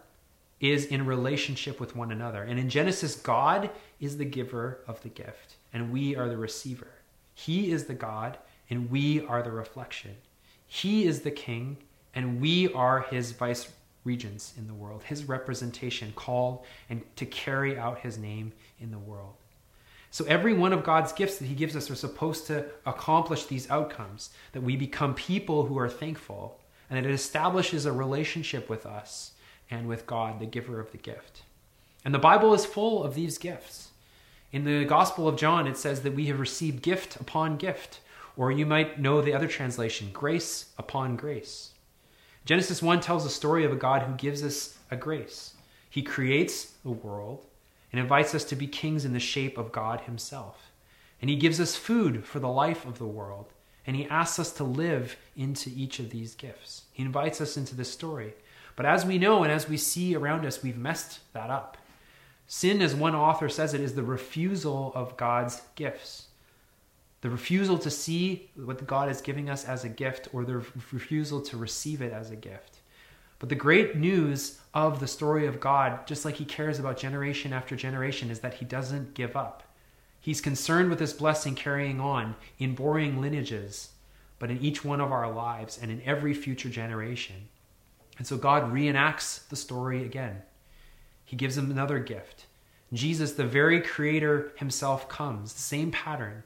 is 0.59 0.85
in 0.85 1.05
relationship 1.05 1.79
with 1.79 1.95
one 1.95 2.11
another. 2.11 2.43
And 2.43 2.59
in 2.59 2.69
Genesis, 2.69 3.15
God 3.15 3.71
is 3.99 4.17
the 4.17 4.25
giver 4.25 4.79
of 4.87 5.01
the 5.01 5.09
gift, 5.09 5.55
and 5.73 5.91
we 5.91 6.15
are 6.15 6.29
the 6.29 6.37
receiver. 6.37 6.87
He 7.33 7.71
is 7.71 7.85
the 7.85 7.93
God, 7.93 8.37
and 8.69 8.89
we 8.89 9.25
are 9.25 9.41
the 9.41 9.51
reflection. 9.51 10.15
He 10.67 11.05
is 11.05 11.21
the 11.21 11.31
king, 11.31 11.77
and 12.13 12.39
we 12.39 12.71
are 12.73 13.01
his 13.01 13.31
vice 13.31 13.71
regents 14.07 14.53
in 14.57 14.65
the 14.67 14.73
world, 14.73 15.03
his 15.03 15.25
representation 15.25 16.13
called 16.15 16.65
and 16.89 17.03
to 17.17 17.25
carry 17.25 17.77
out 17.77 17.99
his 17.99 18.17
name 18.17 18.53
in 18.79 18.89
the 18.89 18.97
world. 18.97 19.35
So 20.09 20.25
every 20.25 20.53
one 20.53 20.73
of 20.73 20.85
God's 20.85 21.11
gifts 21.11 21.37
that 21.37 21.45
he 21.45 21.53
gives 21.53 21.75
us 21.75 21.91
are 21.91 21.95
supposed 21.95 22.47
to 22.47 22.65
accomplish 22.85 23.45
these 23.45 23.69
outcomes, 23.69 24.29
that 24.53 24.63
we 24.63 24.77
become 24.77 25.13
people 25.13 25.65
who 25.65 25.77
are 25.77 25.89
thankful, 25.89 26.59
and 26.89 26.97
that 26.97 27.07
it 27.07 27.13
establishes 27.13 27.85
a 27.85 27.91
relationship 27.91 28.69
with 28.69 28.85
us 28.85 29.33
and 29.69 29.87
with 29.87 30.07
God, 30.07 30.39
the 30.39 30.45
giver 30.45 30.79
of 30.79 30.91
the 30.91 30.97
gift. 30.97 31.43
And 32.05 32.13
the 32.13 32.19
Bible 32.19 32.53
is 32.53 32.65
full 32.65 33.03
of 33.03 33.15
these 33.15 33.37
gifts. 33.37 33.89
In 34.53 34.63
the 34.63 34.85
Gospel 34.85 35.27
of 35.27 35.35
John, 35.35 35.67
it 35.67 35.77
says 35.77 36.01
that 36.01 36.15
we 36.15 36.27
have 36.27 36.39
received 36.39 36.81
gift 36.81 37.17
upon 37.17 37.57
gift, 37.57 37.99
or 38.37 38.49
you 38.49 38.65
might 38.65 38.99
know 38.99 39.21
the 39.21 39.33
other 39.33 39.47
translation, 39.47 40.09
grace 40.13 40.71
upon 40.77 41.17
grace. 41.17 41.73
Genesis 42.47 42.81
1 42.81 43.01
tells 43.01 43.25
the 43.25 43.29
story 43.29 43.65
of 43.65 43.73
a 43.73 43.75
God 43.75 44.03
who 44.03 44.13
gives 44.13 44.41
us 44.41 44.77
a 44.89 44.95
grace. 44.95 45.55
He 45.89 46.01
creates 46.01 46.75
the 46.81 46.91
world 46.91 47.45
and 47.91 47.99
invites 47.99 48.33
us 48.33 48.45
to 48.45 48.55
be 48.55 48.67
kings 48.67 49.03
in 49.03 49.11
the 49.11 49.19
shape 49.19 49.57
of 49.57 49.73
God 49.73 49.99
Himself. 49.99 50.71
And 51.21 51.29
He 51.29 51.35
gives 51.35 51.59
us 51.59 51.75
food 51.75 52.23
for 52.23 52.39
the 52.39 52.47
life 52.47 52.85
of 52.85 52.99
the 52.99 53.05
world. 53.05 53.47
And 53.85 53.97
He 53.97 54.05
asks 54.05 54.39
us 54.39 54.53
to 54.53 54.63
live 54.63 55.17
into 55.35 55.69
each 55.75 55.99
of 55.99 56.09
these 56.09 56.35
gifts. 56.35 56.83
He 56.93 57.03
invites 57.03 57.41
us 57.41 57.57
into 57.57 57.75
this 57.75 57.91
story. 57.91 58.33
But 58.77 58.85
as 58.85 59.05
we 59.05 59.17
know 59.17 59.43
and 59.43 59.51
as 59.51 59.67
we 59.67 59.75
see 59.75 60.15
around 60.15 60.45
us, 60.45 60.63
we've 60.63 60.77
messed 60.77 61.19
that 61.33 61.49
up. 61.49 61.77
Sin, 62.47 62.81
as 62.81 62.95
one 62.95 63.13
author 63.13 63.49
says 63.49 63.73
it, 63.73 63.81
is 63.81 63.93
the 63.93 64.03
refusal 64.03 64.93
of 64.95 65.17
God's 65.17 65.63
gifts. 65.75 66.27
The 67.27 67.31
refusal 67.31 67.77
to 67.79 67.91
see 67.91 68.49
what 68.55 68.87
God 68.87 69.09
is 69.09 69.19
giving 69.19 69.49
us 69.49 69.65
as 69.65 69.83
a 69.83 69.89
gift 69.89 70.29
or 70.31 70.45
the 70.45 70.63
refusal 70.93 71.41
to 71.41 71.57
receive 71.57 72.01
it 72.01 72.13
as 72.13 72.31
a 72.31 72.37
gift. 72.37 72.77
But 73.39 73.49
the 73.49 73.55
great 73.55 73.97
news 73.97 74.61
of 74.73 75.01
the 75.01 75.07
story 75.07 75.45
of 75.45 75.59
God, 75.59 76.07
just 76.07 76.23
like 76.23 76.35
He 76.35 76.45
cares 76.45 76.79
about 76.79 76.95
generation 76.95 77.51
after 77.51 77.75
generation, 77.75 78.31
is 78.31 78.39
that 78.39 78.53
He 78.53 78.63
doesn't 78.63 79.13
give 79.13 79.35
up. 79.35 79.63
He's 80.21 80.39
concerned 80.39 80.89
with 80.89 80.99
this 80.99 81.11
blessing 81.11 81.53
carrying 81.53 81.99
on 81.99 82.37
in 82.59 82.75
boring 82.75 83.19
lineages, 83.19 83.89
but 84.39 84.49
in 84.49 84.61
each 84.61 84.85
one 84.85 85.01
of 85.01 85.11
our 85.11 85.29
lives 85.29 85.77
and 85.81 85.91
in 85.91 86.01
every 86.03 86.33
future 86.33 86.69
generation. 86.69 87.49
And 88.17 88.25
so 88.25 88.37
God 88.37 88.71
reenacts 88.71 89.45
the 89.49 89.57
story 89.57 90.05
again. 90.05 90.43
He 91.25 91.35
gives 91.35 91.57
him 91.57 91.69
another 91.69 91.99
gift. 91.99 92.45
Jesus, 92.93 93.33
the 93.33 93.43
very 93.43 93.81
creator 93.81 94.53
himself, 94.55 95.09
comes, 95.09 95.51
the 95.51 95.59
same 95.59 95.91
pattern. 95.91 96.43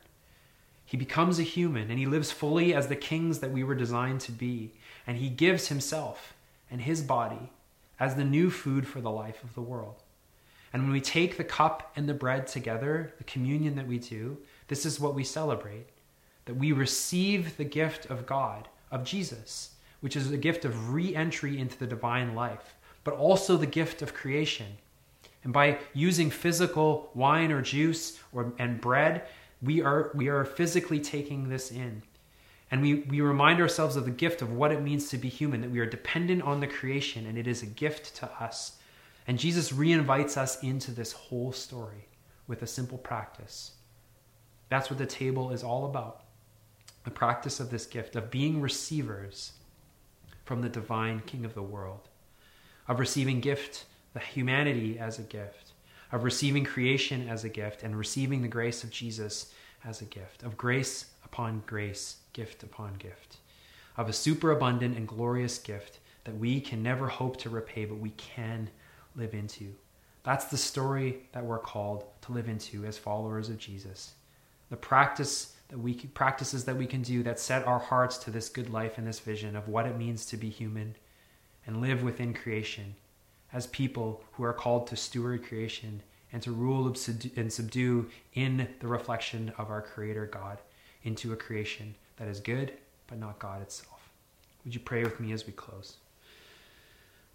He 0.92 0.98
becomes 0.98 1.40
a 1.40 1.44
human 1.44 1.90
and 1.90 1.98
he 1.98 2.06
lives 2.06 2.34
fully 2.34 2.74
as 2.74 2.90
the 2.90 2.98
kings 2.98 3.40
that 3.40 3.52
we 3.52 3.64
were 3.64 3.76
designed 3.76 4.20
to 4.22 4.34
be. 4.34 4.74
And 5.08 5.16
he 5.16 5.30
gives 5.30 5.70
himself 5.70 6.34
and 6.70 6.82
his 6.82 7.02
body 7.02 7.50
as 7.98 8.16
the 8.16 8.26
new 8.26 8.50
food 8.50 8.86
for 8.86 9.00
the 9.00 9.10
life 9.10 9.42
of 9.42 9.56
the 9.56 9.62
world. 9.62 10.04
And 10.74 10.84
when 10.84 10.92
we 10.92 11.00
take 11.00 11.38
the 11.38 11.46
cup 11.46 11.94
and 11.96 12.10
the 12.10 12.14
bread 12.14 12.46
together, 12.46 13.14
the 13.18 13.24
communion 13.24 13.76
that 13.78 13.88
we 13.88 14.00
do, 14.00 14.38
this 14.68 14.86
is 14.86 15.00
what 15.00 15.16
we 15.16 15.24
celebrate 15.24 15.88
that 16.44 16.58
we 16.58 16.74
receive 16.74 17.56
the 17.56 17.64
gift 17.64 18.08
of 18.08 18.26
God, 18.26 18.68
of 18.92 19.06
Jesus, 19.06 19.76
which 20.02 20.18
is 20.18 20.30
a 20.30 20.38
gift 20.38 20.66
of 20.66 20.92
re 20.92 21.16
entry 21.16 21.58
into 21.58 21.80
the 21.80 21.88
divine 21.88 22.36
life 22.36 22.76
but 23.04 23.14
also 23.14 23.58
the 23.58 23.66
gift 23.66 24.02
of 24.02 24.14
creation. 24.14 24.78
And 25.44 25.52
by 25.52 25.80
using 25.94 26.30
physical 26.30 27.10
wine 27.16 27.52
or 27.52 27.62
juice 27.62 28.20
or, 28.32 28.54
and 28.60 28.80
bread, 28.80 29.24
we 29.62 29.82
are, 29.82 30.12
we 30.14 30.28
are 30.28 30.46
physically 30.46 31.00
taking 31.00 31.50
this 31.50 31.72
in. 31.72 32.04
And 32.70 32.82
we, 32.82 32.96
we 33.02 33.22
remind 33.22 33.60
ourselves 33.60 33.96
of 33.96 34.06
the 34.06 34.12
gift 34.12 34.42
of 34.42 34.52
what 34.52 34.72
it 34.72 34.82
means 34.82 35.10
to 35.10 35.18
be 35.18 35.28
human, 35.28 35.62
that 35.62 35.72
we 35.72 35.80
are 35.80 35.86
dependent 35.86 36.42
on 36.44 36.62
the 36.62 36.68
creation 36.68 37.26
and 37.26 37.38
it 37.38 37.48
is 37.48 37.62
a 37.62 37.68
gift 37.68 38.16
to 38.18 38.32
us. 38.42 38.78
And 39.28 39.38
Jesus 39.38 39.72
reinvites 39.72 40.38
us 40.38 40.62
into 40.64 40.92
this 40.92 41.12
whole 41.12 41.52
story 41.52 42.08
with 42.48 42.62
a 42.62 42.68
simple 42.68 42.98
practice. 42.98 43.72
That's 44.70 44.90
what 44.90 45.00
the 45.00 45.06
table 45.06 45.52
is 45.52 45.64
all 45.64 45.86
about 45.86 46.22
the 47.04 47.12
practice 47.12 47.60
of 47.60 47.72
this 47.72 47.88
gift, 47.88 48.16
of 48.16 48.30
being 48.30 48.62
receivers 48.62 49.54
from 50.46 50.62
the 50.62 50.70
divine 50.70 51.20
King 51.26 51.46
of 51.46 51.56
the 51.56 51.64
world 51.64 52.08
of 52.88 53.00
receiving 53.00 53.40
gift, 53.40 53.86
the 54.14 54.20
humanity 54.20 55.00
as 55.00 55.18
a 55.18 55.24
gift, 55.24 55.71
of 56.12 56.24
receiving 56.24 56.64
creation 56.64 57.28
as 57.30 57.44
a 57.44 57.50
gift, 57.50 57.84
and 57.84 57.98
receiving 57.98 58.42
the 58.42 58.48
grace 58.48 58.84
of 58.84 58.90
Jesus 58.90 59.54
as 59.86 60.02
a 60.02 60.06
gift, 60.06 60.44
of 60.44 60.58
grace 60.58 61.06
upon 61.24 61.64
grace, 61.66 62.18
gift 62.34 62.64
upon 62.64 62.96
gift, 62.96 63.38
of 63.98 64.10
a 64.10 64.14
superabundant 64.14 64.98
and 64.98 65.08
glorious 65.08 65.58
gift 65.58 66.00
that 66.24 66.38
we 66.38 66.62
can 66.62 66.84
never 66.84 67.08
hope 67.08 67.38
to 67.38 67.50
repay, 67.50 67.86
but 67.86 67.98
we 67.98 68.12
can 68.12 68.70
live 69.16 69.34
into. 69.34 69.74
That's 70.24 70.46
the 70.46 70.58
story 70.58 71.24
that 71.32 71.44
we're 71.44 71.60
called 71.60 72.04
to 72.24 72.32
live 72.32 72.48
into 72.48 72.86
as 72.86 72.98
followers 72.98 73.50
of 73.50 73.58
Jesus. 73.58 74.14
The 74.70 74.78
practice 74.78 75.56
that 75.70 75.80
we 75.80 75.94
can, 75.94 76.10
practices 76.10 76.66
that 76.66 76.78
we 76.78 76.86
can 76.86 77.02
do 77.02 77.24
that 77.24 77.40
set 77.40 77.66
our 77.66 77.80
hearts 77.80 78.18
to 78.20 78.32
this 78.32 78.50
good 78.50 78.70
life 78.70 78.98
and 78.98 79.08
this 79.08 79.20
vision 79.20 79.56
of 79.56 79.68
what 79.68 79.88
it 79.88 79.98
means 79.98 80.26
to 80.28 80.38
be 80.38 80.50
human 80.50 80.96
and 81.66 81.82
live 81.82 82.04
within 82.04 82.34
creation 82.34 82.96
as 83.54 83.68
people 83.68 84.24
who 84.34 84.44
are 84.44 84.54
called 84.54 84.88
to 84.88 84.96
steward 84.96 85.44
creation 85.44 86.02
and 86.34 86.42
to 86.42 86.52
rule 86.52 86.88
and 87.36 87.52
subdue 87.52 88.10
in 88.34 88.68
the 88.80 88.88
reflection 88.88 89.52
of 89.58 89.70
our 89.70 89.82
Creator 89.82 90.28
God 90.28 90.60
into 91.04 91.34
a 91.34 91.36
creation 91.36 91.96
that 92.18 92.28
is 92.28 92.40
good 92.40 92.74
but 93.08 93.20
not 93.20 93.40
God 93.40 93.62
itself. 93.62 94.10
Would 94.64 94.74
you 94.74 94.80
pray 94.80 95.04
with 95.04 95.20
me 95.20 95.34
as 95.34 95.46
we 95.46 95.54
close? 95.54 95.98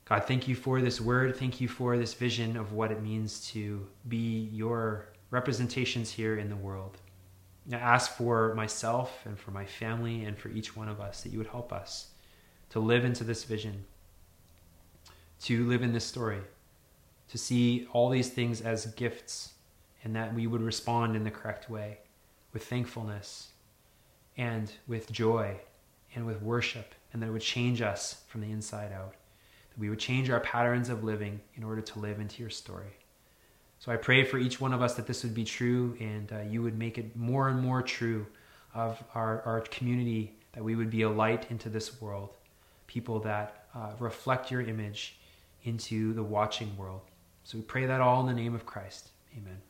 God, 0.07 0.25
thank 0.25 0.47
you 0.47 0.55
for 0.55 0.81
this 0.81 1.01
word. 1.01 1.37
Thank 1.37 1.61
you 1.61 1.69
for 1.69 1.99
this 1.99 2.15
vision 2.15 2.57
of 2.57 2.73
what 2.73 2.93
it 2.93 3.03
means 3.03 3.47
to 3.49 3.87
be 4.09 4.49
your 4.53 5.09
representations 5.31 6.13
here 6.13 6.39
in 6.39 6.49
the 6.49 6.57
world. 6.57 6.97
I 7.71 7.77
ask 7.77 8.13
for 8.13 8.55
myself 8.55 9.21
and 9.27 9.37
for 9.37 9.51
my 9.51 9.65
family 9.65 10.25
and 10.25 10.39
for 10.39 10.49
each 10.49 10.77
one 10.77 10.89
of 10.89 11.01
us 11.01 11.23
that 11.23 11.33
you 11.33 11.39
would 11.39 11.49
help 11.49 11.73
us 11.73 12.11
to 12.71 12.79
live 12.79 13.05
into 13.05 13.25
this 13.25 13.43
vision 13.43 13.85
to 15.43 15.67
live 15.67 15.83
in 15.83 15.93
this 15.93 16.05
story, 16.05 16.41
to 17.29 17.39
see 17.39 17.87
all 17.93 18.09
these 18.09 18.31
things 18.31 18.61
as 18.61 18.87
gifts, 18.87 19.55
and 20.03 20.15
that 20.17 20.35
we 20.35 20.47
would 20.47 20.63
respond 20.63 21.17
in 21.17 21.25
the 21.25 21.31
correct 21.31 21.69
way 21.69 21.99
with 22.53 22.65
thankfulness 22.65 23.49
and 24.37 24.73
with 24.87 25.11
joy 25.11 25.57
and 26.15 26.27
with 26.27 26.41
worship, 26.41 26.95
and 27.13 27.23
that 27.23 27.27
it 27.27 27.33
would 27.33 27.43
change 27.43 27.83
us 27.83 28.23
from 28.29 28.41
the 28.41 28.51
inside 28.51 28.93
out. 28.93 29.15
That 29.71 29.79
we 29.79 29.91
would 29.91 29.99
change 29.99 30.31
our 30.31 30.41
patterns 30.41 30.89
of 30.89 31.05
living 31.05 31.41
in 31.55 31.65
order 31.65 31.83
to 31.83 31.99
live 31.99 32.21
into 32.21 32.41
your 32.41 32.51
story. 32.51 32.97
So 33.79 33.93
I 33.93 33.97
pray 33.97 34.25
for 34.25 34.39
each 34.39 34.61
one 34.61 34.73
of 34.73 34.81
us 34.81 34.95
that 34.95 35.07
this 35.07 35.23
would 35.23 35.35
be 35.35 35.45
true 35.45 35.97
and 36.01 36.33
uh, 36.33 36.41
you 36.49 36.63
would 36.63 36.79
make 36.79 36.99
it 36.99 37.15
more 37.15 37.49
and 37.49 37.61
more 37.61 37.83
true 37.83 38.27
of 38.75 39.03
our, 39.15 39.43
our 39.43 39.61
community, 39.63 40.35
that 40.53 40.65
we 40.65 40.75
would 40.75 40.91
be 40.91 41.03
a 41.03 41.11
light 41.11 41.51
into 41.51 41.69
this 41.69 42.01
world, 42.01 42.37
people 42.87 43.21
that 43.21 43.67
uh, 43.75 43.91
reflect 43.99 44.51
your 44.51 44.63
image 44.63 45.19
into 45.67 46.13
the 46.13 46.23
watching 46.23 46.77
world. 46.77 47.03
So 47.45 47.59
we 47.59 47.65
pray 47.65 47.87
that 47.87 48.01
all 48.01 48.21
in 48.21 48.27
the 48.27 48.41
name 48.41 48.55
of 48.55 48.67
Christ. 48.67 49.11
Amen. 49.37 49.61